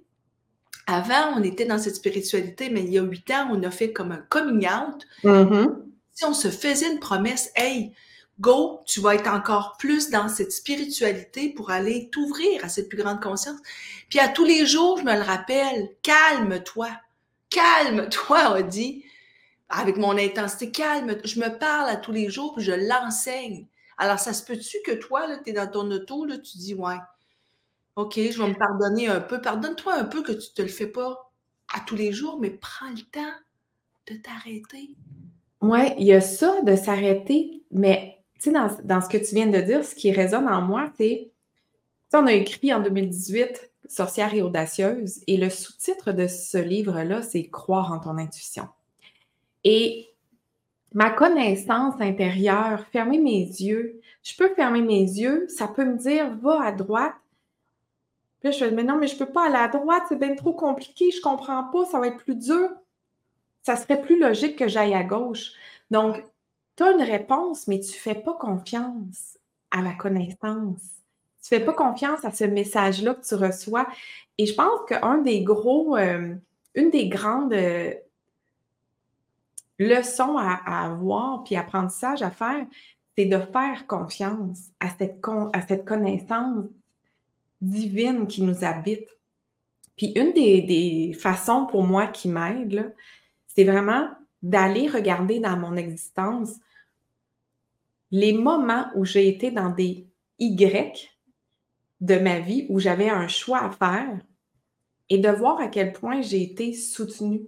Avant, 0.87 1.39
on 1.39 1.43
était 1.43 1.65
dans 1.65 1.79
cette 1.79 1.95
spiritualité, 1.95 2.69
mais 2.69 2.83
il 2.83 2.91
y 2.91 2.99
a 2.99 3.03
huit 3.03 3.31
ans, 3.31 3.49
on 3.51 3.63
a 3.63 3.71
fait 3.71 3.93
comme 3.93 4.13
un 4.13 4.23
coming 4.29 4.67
out. 4.67 5.07
Mm-hmm. 5.25 5.75
Si 6.13 6.25
on 6.27 6.35
se 6.35 6.49
faisait 6.49 6.93
une 6.93 6.99
promesse, 6.99 7.51
hey, 7.55 7.95
go, 8.43 8.81
tu 8.87 9.01
vas 9.01 9.15
être 9.15 9.29
encore 9.29 9.77
plus 9.79 10.11
dans 10.11 10.29
cette 10.29 10.53
spiritualité 10.53 11.49
pour 11.49 11.71
aller 11.71 12.11
t'ouvrir 12.11 12.63
à 12.65 12.69
cette 12.69 12.89
plus 12.89 12.99
grande 12.99 13.23
conscience. 13.23 13.59
Puis 14.11 14.19
à 14.19 14.29
tous 14.29 14.45
les 14.45 14.67
jours, 14.67 14.99
je 14.99 15.05
me 15.05 15.15
le 15.15 15.23
rappelle, 15.23 15.95
calme-toi, 16.03 16.91
calme-toi, 17.49 18.39
a 18.57 18.63
dit, 18.63 19.05
avec 19.71 19.97
mon 19.97 20.19
intensité, 20.19 20.71
calme, 20.71 21.17
je 21.25 21.41
me 21.41 21.57
parle 21.57 21.89
à 21.89 21.97
tous 21.97 22.13
les 22.13 22.29
jours, 22.29 22.55
puis 22.55 22.65
je 22.65 22.73
l'enseigne. 22.73 23.67
Alors, 23.97 24.19
ça 24.19 24.33
se 24.33 24.45
peut-tu 24.45 24.79
que 24.85 24.93
toi, 24.93 25.27
tu 25.45 25.51
es 25.51 25.53
dans 25.53 25.71
ton 25.71 25.91
auto, 25.91 26.27
là, 26.27 26.37
tu 26.37 26.59
dis, 26.59 26.75
ouais, 26.75 26.99
OK, 27.97 28.15
je 28.17 28.43
vais 28.43 28.49
me 28.49 28.59
pardonner 28.59 29.09
un 29.09 29.21
peu. 29.21 29.41
Pardonne-toi 29.41 29.95
un 29.95 30.05
peu 30.05 30.23
que 30.23 30.33
tu 30.33 30.49
ne 30.51 30.55
te 30.55 30.63
le 30.63 30.69
fais 30.69 30.87
pas 30.87 31.31
à 31.73 31.81
tous 31.81 31.95
les 31.95 32.13
jours, 32.13 32.39
mais 32.41 32.51
prends 32.51 32.91
le 32.91 33.03
temps 33.03 33.35
de 34.11 34.17
t'arrêter. 34.17 34.97
Oui, 35.61 35.93
il 35.99 36.07
y 36.07 36.13
a 36.13 36.21
ça 36.21 36.61
de 36.63 36.75
s'arrêter, 36.75 37.63
mais 37.71 38.22
dans, 38.51 39.01
ce 39.01 39.09
que 39.09 39.19
tu 39.19 39.35
viens 39.35 39.47
de 39.47 39.61
dire, 39.61 39.85
ce 39.85 39.95
qui 39.95 40.13
résonne 40.13 40.49
en 40.49 40.63
moi, 40.63 40.91
c'est, 40.97 41.31
on 42.13 42.27
a 42.27 42.33
écrit 42.33 42.75
en 42.75 42.81
2018 42.81 43.73
sorcière 43.89 44.35
et 44.35 44.43
audacieuse. 44.43 45.23
Et 45.27 45.37
le 45.37 45.51
sous-titre 45.51 46.13
de 46.13 46.27
ce 46.27 46.59
livre-là, 46.59 47.23
c'est 47.23 47.45
Croire 47.49 47.93
en 47.93 47.99
ton 47.99 48.19
intuition. 48.19 48.69
Et 49.65 50.09
ma 50.95 51.11
connaissance 51.11 51.95
intérieure, 52.01 52.87
fermer 52.93 53.19
mes 53.19 53.41
yeux, 53.41 54.01
je 54.23 54.37
peux 54.37 54.55
fermer 54.55 54.83
mes 54.83 55.03
yeux, 55.03 55.47
ça 55.49 55.69
peut 55.69 55.85
me 55.85 55.97
dire 55.97 56.37
va 56.37 56.63
à 56.63 56.73
droite. 56.73 57.15
Puis 58.41 58.49
là, 58.49 58.51
je 58.51 58.59
fais 58.65 58.71
mais 58.71 58.83
non, 58.83 58.97
mais 58.97 59.07
je 59.07 59.15
ne 59.15 59.19
peux 59.21 59.33
pas 59.33 59.47
aller 59.47 59.57
à 59.57 59.69
droite, 59.69 60.03
c'est 60.09 60.19
bien 60.19 60.35
trop 60.35 60.53
compliqué, 60.53 61.11
je 61.11 61.19
ne 61.19 61.23
comprends 61.23 61.65
pas, 61.65 61.85
ça 61.85 62.01
va 62.01 62.09
être 62.09 62.19
plus 62.19 62.37
dur. 62.37 62.71
Ça 63.63 63.77
serait 63.77 64.01
plus 64.01 64.19
logique 64.19 64.59
que 64.59 64.67
j'aille 64.67 64.95
à 64.95 65.05
gauche. 65.05 65.53
Donc, 65.91 66.25
tu 66.77 66.83
as 66.83 66.93
une 66.93 67.03
réponse, 67.03 67.69
mais 67.69 67.81
tu 67.81 67.93
ne 67.93 67.97
fais 67.97 68.15
pas 68.15 68.35
confiance 68.35 69.39
à 69.71 69.83
la 69.83 69.93
connaissance. 69.95 70.81
Tu 71.43 71.55
ne 71.55 71.59
fais 71.59 71.65
pas 71.65 71.73
confiance 71.73 72.25
à 72.25 72.31
ce 72.31 72.45
message-là 72.45 73.15
que 73.15 73.27
tu 73.27 73.35
reçois. 73.35 73.87
Et 74.39 74.47
je 74.47 74.55
pense 74.55 74.81
qu'un 74.89 75.19
des 75.19 75.43
gros, 75.43 75.97
euh, 75.97 76.35
une 76.75 76.91
des 76.91 77.09
grandes 77.09 77.53
euh, 77.53 77.93
leçons 79.79 80.37
à, 80.39 80.85
avoir, 80.85 81.45
puis 81.45 81.57
apprentissage 81.57 82.23
à 82.23 82.31
faire, 82.31 82.67
c'est 83.17 83.27
de 83.27 83.39
faire 83.39 83.87
confiance 83.87 84.71
à 84.81 84.89
cette, 84.91 85.21
à 85.53 85.67
cette 85.67 85.85
connaissance 85.85 86.67
divine 87.61 88.27
qui 88.27 88.43
nous 88.43 88.65
habite. 88.65 89.09
Puis 89.97 90.13
une 90.17 90.33
des, 90.33 90.63
des 90.63 91.13
façons 91.13 91.67
pour 91.67 91.83
moi 91.83 92.07
qui 92.07 92.29
m'aide, 92.29 92.95
c'est 93.47 93.65
vraiment 93.65 94.09
d'aller 94.43 94.89
regarder 94.89 95.41
dans 95.41 95.57
mon 95.57 95.77
existence 95.77 96.57
les 98.11 98.33
moments 98.33 98.87
où 98.95 99.05
j'ai 99.05 99.29
été 99.29 99.51
dans 99.51 99.71
des 99.71 100.07
Y 100.39 101.09
de 102.01 102.17
ma 102.17 102.41
vie, 102.41 102.67
où 102.69 102.79
j'avais 102.79 103.09
un 103.09 103.29
choix 103.29 103.63
à 103.63 103.71
faire, 103.71 104.21
et 105.09 105.19
de 105.19 105.29
voir 105.29 105.61
à 105.61 105.69
quel 105.69 105.93
point 105.93 106.21
j'ai 106.21 106.43
été 106.43 106.73
soutenue 106.73 107.43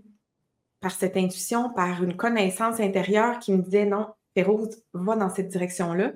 par 0.81 0.93
cette 0.93 1.17
intuition, 1.17 1.71
par 1.71 2.03
une 2.03 2.17
connaissance 2.17 2.79
intérieure 2.79 3.39
qui 3.39 3.53
me 3.53 3.63
disait 3.63 3.87
non, 3.87 4.09
Féroze, 4.35 4.83
va 4.93 5.17
dans 5.17 5.31
cette 5.31 5.49
direction-là. 5.49 6.13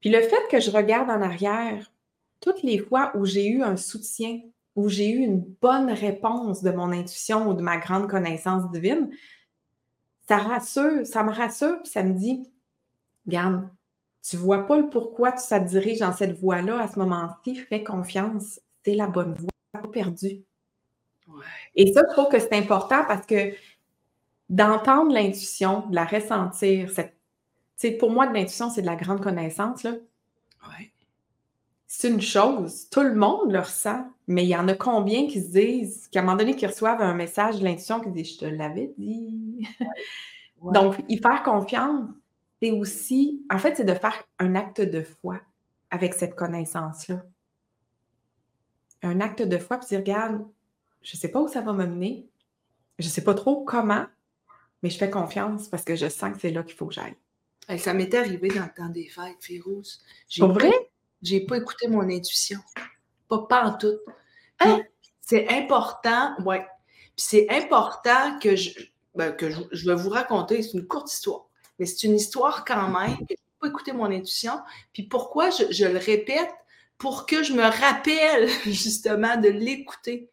Puis 0.00 0.10
le 0.10 0.20
fait 0.20 0.48
que 0.50 0.60
je 0.60 0.70
regarde 0.70 1.10
en 1.10 1.22
arrière, 1.22 1.92
toutes 2.40 2.62
les 2.62 2.78
fois 2.78 3.12
où 3.16 3.24
j'ai 3.24 3.48
eu 3.48 3.62
un 3.62 3.76
soutien, 3.76 4.40
où 4.76 4.88
j'ai 4.88 5.10
eu 5.10 5.18
une 5.18 5.40
bonne 5.40 5.90
réponse 5.90 6.62
de 6.62 6.70
mon 6.70 6.92
intuition 6.92 7.48
ou 7.48 7.54
de 7.54 7.62
ma 7.62 7.78
grande 7.78 8.08
connaissance 8.08 8.70
divine, 8.70 9.10
ça 10.28 10.38
rassure, 10.38 11.06
ça 11.06 11.22
me 11.22 11.32
rassure, 11.32 11.82
puis 11.82 11.90
ça 11.90 12.02
me 12.02 12.14
dit, 12.14 12.50
regarde, 13.26 13.68
tu 14.22 14.36
vois 14.36 14.66
pas 14.66 14.78
le 14.78 14.88
pourquoi 14.88 15.36
ça 15.36 15.60
te 15.60 15.68
dirige 15.68 15.98
dans 15.98 16.12
cette 16.12 16.38
voie-là 16.38 16.80
à 16.80 16.88
ce 16.88 16.98
moment-ci, 16.98 17.56
fais 17.56 17.84
confiance, 17.84 18.60
c'est 18.84 18.94
la 18.94 19.06
bonne 19.06 19.34
voie, 19.34 19.50
pas 19.72 19.88
perdu. 19.88 20.42
Et 21.74 21.92
ça, 21.92 22.02
je 22.08 22.12
trouve 22.12 22.28
que 22.28 22.38
c'est 22.38 22.54
important 22.54 23.04
parce 23.06 23.26
que 23.26 23.54
d'entendre 24.48 25.12
l'intuition, 25.12 25.86
de 25.88 25.94
la 25.94 26.04
ressentir, 26.04 26.90
cette, 26.90 27.98
pour 27.98 28.10
moi, 28.10 28.26
de 28.26 28.34
l'intuition, 28.34 28.70
c'est 28.70 28.82
de 28.82 28.86
la 28.86 28.96
grande 28.96 29.22
connaissance. 29.22 29.82
Là. 29.82 29.92
C'est 31.96 32.08
une 32.08 32.20
chose, 32.20 32.88
tout 32.90 33.02
le 33.02 33.14
monde 33.14 33.52
le 33.52 33.60
ressent, 33.60 34.04
mais 34.26 34.42
il 34.42 34.48
y 34.48 34.56
en 34.56 34.66
a 34.66 34.74
combien 34.74 35.28
qui 35.28 35.40
se 35.40 35.52
disent, 35.52 36.08
qu'à 36.08 36.20
un 36.20 36.22
moment 36.24 36.36
donné, 36.36 36.56
qui 36.56 36.66
reçoivent 36.66 37.00
un 37.00 37.14
message 37.14 37.60
de 37.60 37.64
l'intuition 37.64 38.00
qui 38.00 38.10
dit 38.10 38.24
Je 38.24 38.38
te 38.38 38.44
l'avais 38.46 38.92
dit. 38.98 39.64
Donc, 40.72 40.96
y 41.08 41.18
faire 41.18 41.44
confiance, 41.44 42.10
c'est 42.60 42.72
aussi, 42.72 43.46
en 43.48 43.58
fait, 43.58 43.76
c'est 43.76 43.84
de 43.84 43.94
faire 43.94 44.24
un 44.40 44.56
acte 44.56 44.80
de 44.80 45.02
foi 45.02 45.40
avec 45.92 46.14
cette 46.14 46.34
connaissance-là. 46.34 47.22
Un 49.02 49.20
acte 49.20 49.42
de 49.42 49.56
foi, 49.56 49.78
puis 49.78 49.86
dire 49.86 50.00
Regarde, 50.00 50.44
je 51.00 51.16
ne 51.16 51.20
sais 51.20 51.28
pas 51.28 51.40
où 51.40 51.46
ça 51.46 51.60
va 51.60 51.72
me 51.72 51.86
mener, 51.86 52.28
je 52.98 53.06
ne 53.06 53.10
sais 53.10 53.22
pas 53.22 53.34
trop 53.34 53.62
comment, 53.62 54.06
mais 54.82 54.90
je 54.90 54.98
fais 54.98 55.10
confiance 55.10 55.68
parce 55.68 55.84
que 55.84 55.94
je 55.94 56.08
sens 56.08 56.34
que 56.34 56.40
c'est 56.40 56.50
là 56.50 56.64
qu'il 56.64 56.74
faut 56.74 56.86
que 56.86 56.94
j'aille. 56.94 57.14
ça 57.78 57.94
m'était 57.94 58.18
arrivé 58.18 58.48
dans 58.48 58.64
le 58.64 58.74
temps 58.74 58.88
des 58.88 59.06
fêtes, 59.06 59.36
Férouz. 59.38 60.02
Pour 60.36 60.52
vrai? 60.52 60.72
J'ai 61.24 61.40
pas 61.40 61.56
écouté 61.56 61.88
mon 61.88 62.08
intuition. 62.08 62.60
Pas, 63.28 63.38
pas 63.48 63.64
en 63.64 63.78
tout. 63.78 63.98
Hein? 64.60 64.82
C'est 65.20 65.48
important, 65.50 66.34
ouais. 66.44 66.66
Puis 67.16 67.26
c'est 67.26 67.46
important 67.50 68.38
que 68.38 68.54
je, 68.54 68.78
ben, 69.14 69.32
que 69.32 69.50
je, 69.50 69.88
vais 69.88 69.94
vous 69.94 70.10
raconter. 70.10 70.62
C'est 70.62 70.74
une 70.74 70.86
courte 70.86 71.10
histoire, 71.10 71.46
mais 71.78 71.86
c'est 71.86 72.06
une 72.06 72.16
histoire 72.16 72.64
quand 72.64 72.88
même 72.88 73.16
que 73.26 73.34
je 73.34 73.42
pas 73.58 73.68
écouté 73.68 73.92
mon 73.92 74.10
intuition. 74.10 74.60
Puis 74.92 75.04
pourquoi 75.04 75.48
je, 75.50 75.64
je 75.70 75.86
le 75.86 75.98
répète? 75.98 76.50
Pour 76.98 77.26
que 77.26 77.42
je 77.42 77.54
me 77.54 77.62
rappelle 77.64 78.48
justement 78.66 79.36
de 79.36 79.48
l'écouter. 79.48 80.30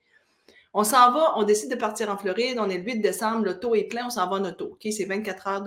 On 0.73 0.84
s'en 0.84 1.12
va, 1.12 1.34
on 1.38 1.43
décide 1.43 1.71
de 1.71 1.75
partir 1.75 2.10
en 2.10 2.17
Floride, 2.17 2.58
on 2.60 2.69
est 2.69 2.77
le 2.77 2.84
8 2.84 2.99
décembre, 2.99 3.45
l'auto 3.45 3.75
est 3.75 3.86
plein, 3.86 4.06
on 4.06 4.10
s'en 4.10 4.30
va 4.30 4.38
en 4.38 4.45
auto. 4.45 4.77
C'est 4.82 5.06
24 5.06 5.47
heures 5.47 5.65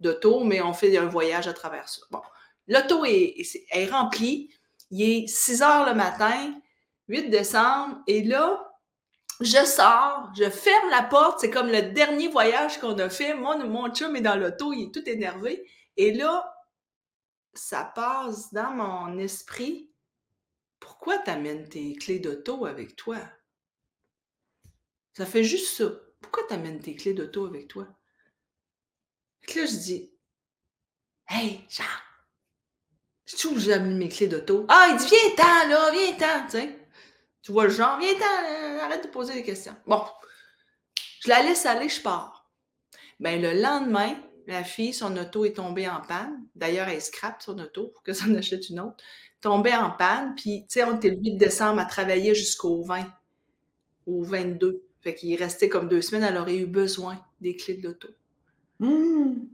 d'auto, 0.00 0.42
mais 0.42 0.60
on 0.62 0.72
fait 0.72 0.96
un 0.96 1.06
voyage 1.06 1.46
à 1.46 1.52
travers 1.52 1.88
ça. 1.88 2.00
Bon, 2.10 2.22
l'auto 2.68 3.04
est, 3.04 3.90
remplie, 3.90 4.50
il 4.90 5.02
est 5.02 5.26
6 5.26 5.62
heures 5.62 5.86
le 5.86 5.94
matin, 5.94 6.54
8 7.08 7.30
décembre, 7.30 7.98
et 8.06 8.22
là, 8.22 8.66
je 9.40 9.64
sors, 9.64 10.30
je 10.36 10.50
ferme 10.50 10.90
la 10.90 11.02
porte, 11.02 11.40
c'est 11.40 11.50
comme 11.50 11.68
le 11.68 11.92
dernier 11.92 12.28
voyage 12.28 12.78
qu'on 12.78 12.98
a 12.98 13.08
fait. 13.08 13.34
Mon, 13.34 13.66
mon 13.66 13.92
chum 13.94 14.14
est 14.16 14.20
dans 14.20 14.36
l'auto, 14.36 14.72
il 14.72 14.88
est 14.88 14.94
tout 14.94 15.08
énervé. 15.08 15.66
Et 15.96 16.12
là, 16.12 16.54
ça 17.54 17.84
passe 17.84 18.52
dans 18.52 18.70
mon 18.70 19.18
esprit. 19.18 19.90
Pourquoi 20.78 21.18
tu 21.18 21.30
amènes 21.30 21.68
tes 21.68 21.94
clés 21.94 22.18
d'auto 22.18 22.66
avec 22.66 22.96
toi? 22.96 23.18
Ça 25.14 25.26
fait 25.26 25.44
juste 25.44 25.76
ça. 25.76 25.90
Pourquoi 26.20 26.46
tu 26.46 26.54
amènes 26.54 26.80
tes 26.80 26.94
clés 26.94 27.14
d'auto 27.14 27.46
avec 27.46 27.68
toi? 27.68 27.86
là, 29.48 29.66
je 29.66 29.76
dis 29.76 30.12
Hey, 31.28 31.64
Jean, 31.68 31.84
j'ai 33.56 33.72
amené 33.72 33.94
mes 33.94 34.08
clés 34.08 34.28
d'auto? 34.28 34.66
Ah, 34.68 34.88
il 34.90 34.96
dit 34.96 35.06
Viens-t'en, 35.06 35.68
là, 35.68 35.90
viens-t'en. 35.92 36.46
Tu, 36.50 36.74
tu 37.42 37.52
vois 37.52 37.64
le 37.64 37.70
genre, 37.70 37.98
viens-t'en, 37.98 38.84
arrête 38.84 39.04
de 39.04 39.08
poser 39.08 39.34
des 39.34 39.42
questions. 39.42 39.74
Bon, 39.86 40.02
je 41.20 41.28
la 41.28 41.42
laisse 41.42 41.66
aller, 41.66 41.88
je 41.88 42.00
pars. 42.00 42.50
Ben, 43.20 43.40
le 43.40 43.60
lendemain, 43.60 44.16
la 44.46 44.64
fille, 44.64 44.92
son 44.92 45.16
auto 45.16 45.44
est 45.44 45.56
tombée 45.56 45.88
en 45.88 46.00
panne. 46.00 46.46
D'ailleurs, 46.54 46.88
elle 46.88 47.02
scrape 47.02 47.42
son 47.42 47.58
auto 47.58 47.88
pour 47.88 48.02
que 48.02 48.12
ça 48.14 48.24
en 48.26 48.34
achète 48.34 48.68
une 48.68 48.80
autre. 48.80 49.02
Tombée 49.40 49.74
en 49.74 49.90
panne, 49.90 50.34
puis, 50.34 50.66
tu 50.68 50.80
sais, 50.80 50.84
on 50.84 50.96
était 50.96 51.10
le 51.10 51.16
8 51.16 51.36
décembre 51.36 51.80
à 51.80 51.86
travailler 51.86 52.34
jusqu'au 52.34 52.82
20, 52.82 53.06
au 54.06 54.22
22. 54.22 54.82
Fait 55.00 55.14
qu'il 55.14 55.34
restait 55.36 55.70
comme 55.70 55.88
deux 55.88 56.02
semaines, 56.02 56.24
elle 56.24 56.36
aurait 56.36 56.56
eu 56.56 56.66
besoin 56.66 57.24
des 57.40 57.56
clés 57.56 57.74
de 57.74 57.88
l'auto. 57.88 58.08
Mmh. 58.80 59.46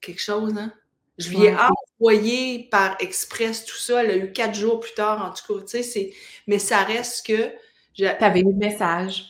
Quelque 0.00 0.20
chose, 0.20 0.54
hein? 0.58 0.72
Je 1.20 1.30
lui 1.30 1.44
ai 1.44 1.54
envoyé 1.54 2.68
par 2.70 2.96
express 3.00 3.64
tout 3.64 3.76
ça. 3.76 4.02
Elle 4.02 4.10
a 4.10 4.16
eu 4.16 4.32
quatre 4.32 4.54
jours 4.54 4.80
plus 4.80 4.94
tard, 4.94 5.24
en 5.24 5.32
tout 5.32 5.60
cas. 5.60 5.64
Tu 5.66 5.82
sais, 5.82 6.14
mais 6.46 6.58
ça 6.58 6.82
reste 6.82 7.26
que. 7.26 7.52
Tu 7.94 8.06
avais 8.06 8.40
eu 8.40 8.44
le 8.52 8.56
message. 8.56 9.26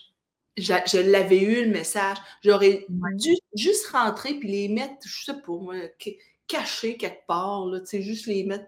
Je, 0.56 0.98
l'avais 0.98 1.40
eu, 1.40 1.64
le 1.64 1.70
message. 1.70 2.18
J'aurais 2.44 2.86
dû 2.88 3.34
juste 3.54 3.86
rentrer 3.88 4.34
puis 4.34 4.48
les 4.48 4.68
mettre, 4.68 4.94
je 5.04 5.24
sais 5.24 5.40
pas, 5.40 5.52
moi, 5.52 5.74
cachés 6.46 6.96
quelque 6.96 7.26
part, 7.26 7.66
là, 7.66 7.80
tu 7.80 7.86
sais, 7.86 8.02
juste 8.02 8.26
les 8.26 8.44
mettre. 8.44 8.66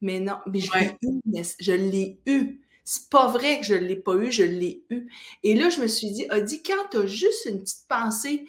Mais 0.00 0.20
non, 0.20 0.38
mais 0.46 0.60
je 0.60 0.72
l'ai 0.72 0.96
eu. 1.02 1.20
Je 1.60 1.72
l'ai 1.72 2.20
eu. 2.26 2.60
C'est 2.84 3.08
pas 3.08 3.28
vrai 3.28 3.60
que 3.60 3.66
je 3.66 3.74
ne 3.74 3.80
l'ai 3.80 3.96
pas 3.96 4.14
eu, 4.14 4.30
je 4.30 4.42
l'ai 4.42 4.84
eu. 4.90 5.10
Et 5.42 5.54
là, 5.54 5.70
je 5.70 5.80
me 5.80 5.86
suis 5.86 6.10
dit, 6.10 6.26
a 6.28 6.40
dit, 6.40 6.62
quand 6.62 6.88
tu 6.90 6.98
as 6.98 7.06
juste 7.06 7.46
une 7.46 7.62
petite 7.62 7.88
pensée, 7.88 8.46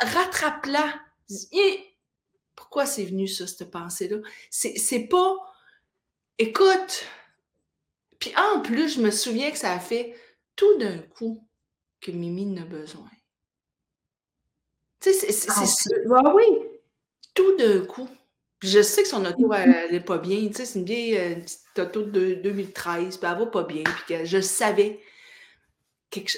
rattrape-la. 0.00 0.94
Pourquoi 2.56 2.86
c'est 2.86 3.04
venu 3.04 3.26
ça, 3.26 3.46
cette 3.46 3.70
pensée-là? 3.70 4.18
C'est 4.50 5.08
pas. 5.08 5.36
Écoute. 6.38 7.06
Puis 8.18 8.32
en 8.36 8.60
plus, 8.60 8.94
je 8.94 9.00
me 9.00 9.10
souviens 9.10 9.50
que 9.50 9.58
ça 9.58 9.72
a 9.72 9.80
fait 9.80 10.14
tout 10.56 10.78
d'un 10.78 10.98
coup 10.98 11.46
que 12.00 12.10
Mimi 12.10 12.46
n'a 12.46 12.64
besoin. 12.64 13.10
Tu 15.00 15.12
sais, 15.12 15.32
c'est. 15.32 15.50
Ah, 16.10 16.34
oui. 16.34 16.44
Tout 17.34 17.56
d'un 17.56 17.84
coup. 17.84 18.08
Je 18.62 18.80
sais 18.80 19.02
que 19.02 19.08
son 19.08 19.26
auto, 19.26 19.52
elle 19.52 19.92
n'est 19.92 20.00
pas 20.00 20.18
bien. 20.18 20.48
Tu 20.48 20.54
sais, 20.54 20.64
c'est 20.64 20.78
une 20.78 20.86
vieille 20.86 21.18
euh, 21.18 21.34
petite 21.34 21.78
auto 21.78 22.02
de 22.02 22.34
2013, 22.34 23.18
puis 23.18 23.28
elle 23.30 23.38
va 23.38 23.46
pas 23.46 23.64
bien. 23.64 23.82
Puis 23.82 24.16
que 24.16 24.24
je 24.24 24.40
savais. 24.40 25.00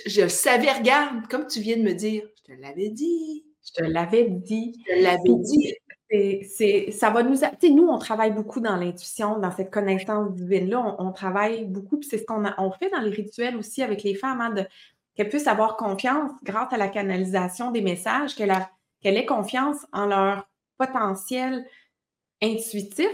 je 0.06 0.26
savais, 0.26 0.72
regarde, 0.72 1.28
comme 1.28 1.46
tu 1.46 1.60
viens 1.60 1.76
de 1.76 1.82
me 1.82 1.92
dire, 1.92 2.26
je 2.38 2.54
te 2.54 2.60
l'avais 2.60 2.88
dit. 2.88 3.44
Je 3.64 3.72
te 3.72 3.84
l'avais 3.84 4.24
dit. 4.24 4.82
Je 4.88 4.94
te 4.94 5.02
l'avais 5.02 5.34
dit. 5.40 5.74
C'est, 6.08 6.92
ça 6.92 7.10
va 7.10 7.22
nous. 7.22 7.36
Tu 7.60 7.70
nous, 7.72 7.88
on 7.88 7.98
travaille 7.98 8.32
beaucoup 8.32 8.60
dans 8.60 8.76
l'intuition, 8.76 9.38
dans 9.38 9.50
cette 9.50 9.72
connaissance 9.72 10.32
divine-là. 10.34 10.96
On, 10.98 11.10
travaille 11.12 11.64
beaucoup, 11.64 11.98
puis 11.98 12.08
c'est 12.08 12.18
ce 12.18 12.24
qu'on 12.24 12.44
on 12.58 12.70
fait 12.70 12.90
dans 12.90 13.00
les 13.00 13.10
rituels 13.10 13.56
aussi 13.56 13.82
avec 13.82 14.04
les 14.04 14.14
femmes, 14.14 14.40
hein, 14.40 14.54
qu'elles 15.16 15.28
puissent 15.28 15.48
avoir 15.48 15.76
confiance 15.76 16.30
grâce 16.44 16.72
à 16.72 16.76
la 16.76 16.88
canalisation 16.88 17.72
des 17.72 17.80
messages, 17.80 18.36
qu'elles, 18.36 18.54
qu'elle 19.00 19.16
aient 19.16 19.26
confiance 19.26 19.78
en 19.92 20.06
leur 20.06 20.48
potentiel 20.78 21.66
intuitif. 22.42 23.10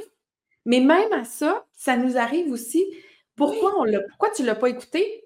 Mais 0.66 0.80
même 0.80 1.12
à 1.12 1.24
ça, 1.24 1.64
ça 1.72 1.96
nous 1.96 2.16
arrive 2.16 2.52
aussi 2.52 2.84
Pourquoi, 3.36 3.74
on 3.80 3.86
pourquoi 4.10 4.30
tu 4.30 4.42
ne 4.42 4.48
l'as 4.48 4.54
pas 4.54 4.68
écouté? 4.68 5.24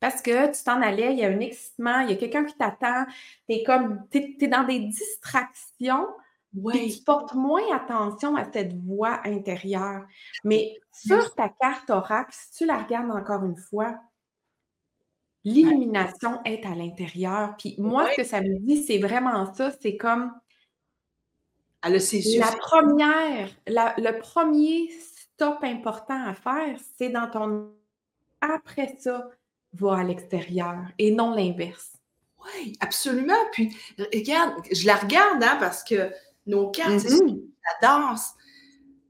Parce 0.00 0.20
que 0.20 0.46
tu 0.48 0.64
t'en 0.64 0.82
allais, 0.82 1.12
il 1.12 1.20
y 1.20 1.24
a 1.24 1.28
un 1.28 1.38
excitement, 1.38 2.00
il 2.00 2.10
y 2.10 2.12
a 2.12 2.16
quelqu'un 2.16 2.44
qui 2.44 2.56
t'attend, 2.56 3.06
tu 3.48 3.62
comme, 3.64 4.04
es, 4.12 4.48
dans 4.48 4.64
des 4.64 4.80
distractions, 4.80 6.08
et 6.74 6.90
tu 6.90 7.02
portes 7.02 7.34
moins 7.34 7.74
attention 7.74 8.36
à 8.36 8.50
cette 8.50 8.74
voix 8.84 9.20
intérieure. 9.24 10.06
Mais 10.44 10.78
sur 10.92 11.34
ta 11.34 11.48
carte 11.48 11.86
thorax, 11.86 12.48
si 12.50 12.58
tu 12.58 12.66
la 12.66 12.78
regardes 12.78 13.10
encore 13.10 13.44
une 13.44 13.56
fois, 13.56 13.98
l'illumination 15.44 16.42
est 16.44 16.64
à 16.66 16.74
l'intérieur. 16.74 17.54
Puis 17.58 17.74
moi, 17.78 18.10
ce 18.10 18.16
que 18.16 18.24
ça 18.24 18.40
me 18.40 18.58
dit, 18.58 18.82
c'est 18.82 18.98
vraiment 18.98 19.52
ça, 19.54 19.70
c'est 19.80 19.96
comme 19.96 20.32
Elle 21.84 21.96
a 21.96 21.98
la 22.38 22.56
première, 22.56 23.48
le 23.66 24.18
premier 24.20 24.90
stop 24.90 25.58
important 25.62 26.26
à 26.26 26.34
faire, 26.34 26.76
c'est 26.96 27.08
dans 27.08 27.28
ton 27.28 27.72
après 28.40 28.96
ça, 28.98 29.30
va 29.74 29.98
à 29.98 30.04
l'extérieur 30.04 30.84
et 30.98 31.12
non 31.12 31.34
l'inverse. 31.34 31.96
Oui, 32.44 32.76
absolument. 32.80 33.38
Puis, 33.52 33.74
regarde, 33.98 34.54
je 34.70 34.86
la 34.86 34.96
regarde 34.96 35.42
hein, 35.42 35.56
parce 35.60 35.84
que 35.84 36.12
nos 36.46 36.70
cartes, 36.70 37.04
mm 37.04 37.38
danse. 37.80 38.32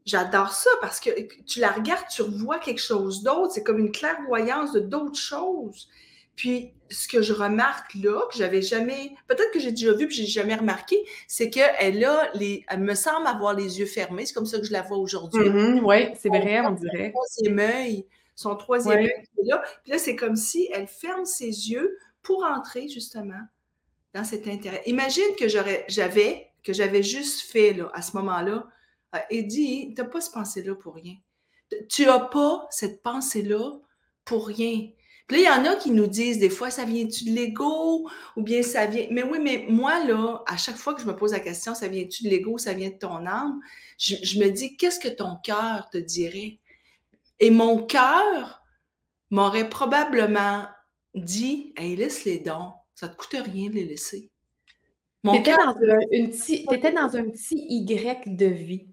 J'adore 0.05 0.53
ça 0.53 0.71
parce 0.81 1.01
que 1.01 1.11
tu 1.45 1.61
la 1.61 1.71
regardes, 1.71 2.07
tu 2.09 2.23
vois 2.23 2.59
quelque 2.59 2.81
chose 2.81 3.23
d'autre. 3.23 3.53
C'est 3.53 3.63
comme 3.63 3.79
une 3.79 3.93
clairvoyance 3.93 4.73
de 4.73 4.81
d'autres 4.81 5.19
choses. 5.19 5.89
Puis, 6.37 6.73
ce 6.91 7.09
que 7.09 7.23
je 7.23 7.33
remarque 7.33 7.95
là, 7.95 8.21
que 8.31 8.37
j'avais 8.37 8.63
jamais, 8.63 9.15
peut-être 9.29 9.51
que 9.53 9.61
j'ai 9.61 9.71
déjà 9.71 9.93
vu, 9.93 10.07
puis 10.07 10.17
j'ai 10.17 10.27
jamais 10.27 10.55
remarqué, 10.55 10.97
c'est 11.29 11.51
qu'elle 11.51 12.05
a 12.05 12.31
les, 12.35 12.65
elle 12.69 12.81
me 12.81 12.95
semble 12.95 13.27
avoir 13.27 13.55
les 13.55 13.79
yeux 13.79 13.87
fermés. 13.87 14.27
C'est 14.27 14.35
comme 14.35 14.47
ça 14.47 14.59
que 14.59 14.65
je 14.65 14.73
la 14.73 14.83
vois 14.83 14.99
aujourd'hui. 14.99 15.49
Mm-hmm. 15.49 15.81
oui, 15.85 16.09
c'est 16.19 16.29
vrai, 16.29 16.61
on 16.61 16.73
dirait. 16.73 17.13
Son 17.15 17.21
troisième 17.21 17.59
œil, 17.59 18.07
son 18.35 18.57
troisième 18.57 18.99
œil 18.99 19.25
est 19.39 19.49
là. 19.49 19.63
Puis 19.83 19.93
là, 19.93 19.99
c'est 19.99 20.17
comme 20.17 20.37
si 20.37 20.69
elle 20.73 20.87
ferme 20.87 21.25
ses 21.25 21.71
yeux 21.71 21.97
pour 22.23 22.45
entrer 22.45 22.89
justement 22.89 23.41
dans 24.15 24.25
cet 24.25 24.49
intérêt. 24.49 24.83
Imagine 24.87 25.35
que 25.39 25.49
j'avais, 25.49 26.52
que 26.63 26.73
j'avais 26.73 27.03
juste 27.03 27.43
fait 27.43 27.73
là, 27.73 27.91
à 27.95 28.03
ce 28.03 28.17
moment-là, 28.17 28.67
euh, 29.15 29.19
Eddie, 29.31 29.95
tu 29.95 30.03
n'as 30.03 30.09
pas 30.09 30.21
cette 30.21 30.35
pensée-là 30.35 30.75
pour 30.75 30.95
rien. 30.95 31.17
Tu 31.89 32.07
n'as 32.07 32.21
pas 32.21 32.67
cette 32.71 33.03
pensée-là 33.03 33.79
pour 34.25 34.47
rien. 34.47 34.91
Puis 35.27 35.43
là, 35.43 35.43
il 35.43 35.65
y 35.65 35.69
en 35.69 35.73
a 35.73 35.77
qui 35.77 35.91
nous 35.91 36.07
disent 36.07 36.39
des 36.39 36.51
fois, 36.51 36.71
ça 36.71 36.85
vient-tu 36.85 37.25
de 37.25 37.31
l'ego 37.31 38.09
ou 38.37 38.43
bien 38.43 38.63
ça 38.63 38.87
vient. 38.87 39.07
Mais 39.11 39.23
oui, 39.23 39.39
mais 39.41 39.67
moi, 39.69 40.05
là, 40.05 40.43
à 40.47 40.57
chaque 40.57 40.77
fois 40.77 40.95
que 40.95 41.01
je 41.01 41.07
me 41.07 41.17
pose 41.17 41.33
la 41.33 41.41
question, 41.41 41.75
ça 41.75 41.89
vient-tu 41.89 42.25
de 42.25 42.29
l'ego, 42.29 42.59
ça 42.59 42.75
vient 42.75 42.91
de 42.91 42.99
ton 42.99 43.25
âme, 43.27 43.61
je, 43.99 44.39
me 44.39 44.51
dis, 44.51 44.77
qu'est-ce 44.77 44.99
que 44.99 45.09
ton 45.09 45.37
cœur 45.43 45.89
te 45.91 45.99
dirait? 45.99 46.59
Et 47.39 47.51
mon 47.51 47.87
cœur 47.87 48.63
m'aurait 49.31 49.69
probablement 49.69 50.67
dit, 51.15 51.73
hey, 51.77 51.97
laisse 51.97 52.25
les 52.25 52.39
dons, 52.39 52.73
ça 52.95 53.07
ne 53.07 53.13
te 53.13 53.17
coûte 53.17 53.37
rien 53.45 53.71
de 53.71 53.75
les 53.75 53.85
laisser. 53.85 54.32
Tu 55.25 55.37
étais, 55.37 55.57
dans 56.93 57.17
un 57.17 57.25
petit 57.25 57.67
Y 57.69 58.37
de 58.37 58.47
vie. 58.47 58.89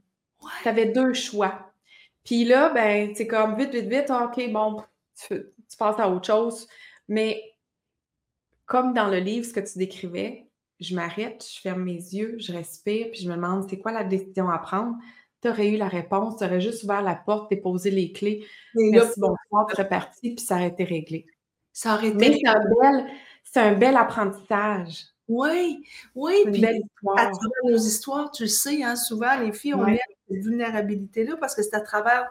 Tu 0.61 0.69
avais 0.69 0.85
deux 0.85 1.13
choix. 1.13 1.71
Puis 2.23 2.45
là, 2.45 2.69
ben, 2.69 3.13
c'est 3.15 3.27
comme 3.27 3.57
vite, 3.57 3.73
vite, 3.73 3.87
vite, 3.87 4.11
OK, 4.11 4.51
bon, 4.51 4.83
tu, 5.27 5.43
passes 5.77 5.99
à 5.99 6.09
autre 6.09 6.27
chose. 6.27 6.67
Mais 7.07 7.55
comme 8.65 8.93
dans 8.93 9.07
le 9.07 9.17
livre, 9.17 9.45
ce 9.45 9.53
que 9.53 9.59
tu 9.59 9.79
décrivais, 9.79 10.45
je 10.79 10.95
m'arrête, 10.95 11.45
je 11.51 11.59
ferme 11.59 11.83
mes 11.83 11.93
yeux, 11.93 12.37
je 12.39 12.53
respire, 12.53 13.07
puis 13.11 13.21
je 13.21 13.29
me 13.29 13.35
demande 13.35 13.67
c'est 13.69 13.79
quoi 13.79 13.91
la 13.91 14.03
décision 14.03 14.49
à 14.49 14.59
prendre? 14.59 14.95
Tu 15.41 15.49
aurais 15.49 15.69
eu 15.69 15.77
la 15.77 15.87
réponse, 15.87 16.37
tu 16.37 16.45
aurais 16.45 16.61
juste 16.61 16.83
ouvert 16.83 17.01
la 17.01 17.15
porte, 17.15 17.49
déposé 17.49 17.89
les 17.89 18.11
clés. 18.11 18.45
Merci, 18.75 19.19
bonsoir, 19.19 19.65
tu 19.75 19.83
parti, 19.85 20.35
puis 20.35 20.45
ça 20.45 20.55
aurait 20.55 20.67
été 20.67 20.83
réglé. 20.83 21.25
Ça 21.73 21.95
aurait 21.95 22.09
été 22.09 22.17
Mais 22.17 22.37
c'est 22.37 22.47
un, 22.47 22.59
bel, 22.59 23.07
un 23.55 23.73
bel 23.73 23.97
apprentissage. 23.97 25.05
Oui, 25.29 25.85
oui. 26.15 26.43
Puis 26.51 26.65
à 26.65 27.29
travers 27.29 27.63
nos 27.65 27.77
histoires, 27.77 28.31
tu 28.31 28.43
le 28.43 28.49
sais, 28.49 28.83
hein, 28.83 28.95
souvent, 28.95 29.39
les 29.39 29.53
filles, 29.53 29.75
on 29.75 29.83
a 29.83 29.93
cette 29.93 30.43
vulnérabilité-là 30.43 31.37
parce 31.37 31.55
que 31.55 31.61
c'est 31.61 31.75
à 31.75 31.81
travers 31.81 32.27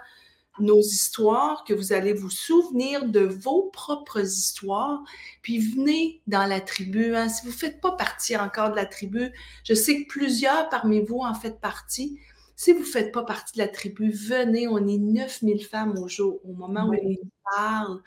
nos 0.60 0.80
histoires 0.80 1.62
que 1.62 1.72
vous 1.72 1.92
allez 1.92 2.12
vous 2.12 2.30
souvenir 2.30 3.06
de 3.06 3.20
vos 3.20 3.70
propres 3.70 4.20
histoires. 4.20 5.02
Puis 5.42 5.58
venez 5.58 6.20
dans 6.26 6.44
la 6.44 6.60
tribu. 6.60 7.14
Hein. 7.14 7.28
Si 7.28 7.42
vous 7.46 7.52
ne 7.52 7.56
faites 7.56 7.80
pas 7.80 7.92
partie 7.92 8.36
encore 8.36 8.70
de 8.70 8.76
la 8.76 8.86
tribu, 8.86 9.32
je 9.64 9.74
sais 9.74 10.02
que 10.02 10.08
plusieurs 10.08 10.68
parmi 10.68 11.00
vous 11.00 11.20
en 11.20 11.34
faites 11.34 11.60
partie. 11.60 12.18
Si 12.56 12.72
vous 12.72 12.80
ne 12.80 12.84
faites 12.84 13.12
pas 13.12 13.22
partie 13.22 13.52
de 13.52 13.58
la 13.58 13.68
tribu, 13.68 14.10
venez. 14.10 14.66
On 14.66 14.88
est 14.88 14.98
9000 14.98 15.64
femmes 15.64 15.96
au 15.98 16.08
jour, 16.08 16.40
au 16.44 16.52
moment 16.52 16.88
où 16.88 16.94
on 16.94 17.56
parle. 17.56 18.02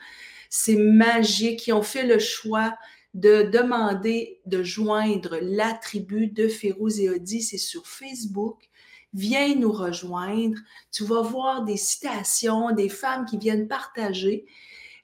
C'est 0.50 0.76
magique. 0.76 1.60
Qui 1.60 1.72
ont 1.72 1.82
fait 1.82 2.06
le 2.06 2.18
choix 2.18 2.74
de 3.14 3.42
demander 3.42 4.40
de 4.46 4.62
joindre 4.62 5.38
la 5.42 5.72
tribu 5.74 6.28
de 6.28 6.48
Férouz 6.48 7.00
et. 7.00 7.42
C'est 7.42 7.58
sur 7.58 7.86
Facebook. 7.86 8.68
Viens 9.12 9.54
nous 9.54 9.72
rejoindre. 9.72 10.58
Tu 10.90 11.04
vas 11.04 11.20
voir 11.20 11.64
des 11.64 11.76
citations, 11.76 12.72
des 12.72 12.88
femmes 12.88 13.26
qui 13.26 13.36
viennent 13.36 13.68
partager. 13.68 14.46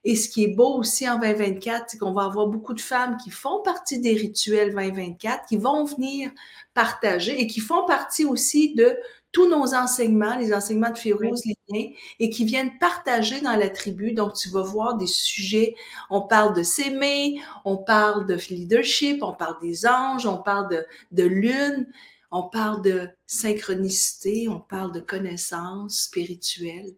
Et 0.04 0.16
ce 0.16 0.28
qui 0.28 0.44
est 0.44 0.54
beau 0.54 0.78
aussi 0.78 1.08
en 1.08 1.18
2024, 1.18 1.86
c'est 1.88 1.98
qu'on 1.98 2.12
va 2.12 2.24
avoir 2.24 2.46
beaucoup 2.46 2.72
de 2.72 2.80
femmes 2.80 3.18
qui 3.22 3.30
font 3.30 3.60
partie 3.62 3.98
des 3.98 4.14
rituels 4.14 4.70
2024, 4.70 5.46
qui 5.46 5.56
vont 5.56 5.84
venir 5.84 6.30
partager 6.72 7.38
et 7.38 7.46
qui 7.46 7.60
font 7.60 7.84
partie 7.84 8.24
aussi 8.24 8.74
de 8.74 8.96
tous 9.32 9.48
nos 9.48 9.74
enseignements, 9.74 10.36
les 10.36 10.54
enseignements 10.54 10.90
de 10.90 10.98
Férouz, 10.98 11.42
les 11.44 11.56
liens, 11.68 11.90
et 12.18 12.30
qui 12.30 12.44
viennent 12.44 12.78
partager 12.78 13.40
dans 13.40 13.56
la 13.56 13.68
tribu. 13.68 14.12
Donc, 14.12 14.34
tu 14.34 14.48
vas 14.48 14.62
voir 14.62 14.96
des 14.96 15.06
sujets. 15.06 15.74
On 16.10 16.22
parle 16.22 16.54
de 16.54 16.62
s'aimer, 16.62 17.40
on 17.64 17.76
parle 17.76 18.26
de 18.26 18.34
leadership, 18.50 19.22
on 19.22 19.34
parle 19.34 19.60
des 19.60 19.86
anges, 19.86 20.26
on 20.26 20.38
parle 20.38 20.70
de, 20.70 20.86
de 21.12 21.24
lune, 21.24 21.86
on 22.30 22.42
parle 22.42 22.82
de 22.82 23.08
synchronicité, 23.26 24.48
on 24.48 24.60
parle 24.60 24.92
de 24.92 25.00
connaissances 25.00 26.02
spirituelles. 26.04 26.94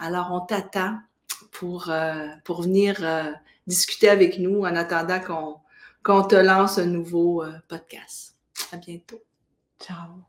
Alors, 0.00 0.30
on 0.32 0.40
t'attend 0.40 0.98
pour, 1.52 1.90
euh, 1.90 2.28
pour 2.44 2.62
venir 2.62 2.96
euh, 3.02 3.30
discuter 3.66 4.08
avec 4.08 4.38
nous 4.38 4.60
en 4.60 4.74
attendant 4.76 5.20
qu'on 5.20 5.56
qu'on 6.02 6.22
te 6.22 6.36
lance 6.36 6.78
un 6.78 6.86
nouveau 6.86 7.42
euh, 7.42 7.52
podcast. 7.68 8.34
À 8.72 8.76
bientôt. 8.76 9.22
Ciao. 9.78 10.27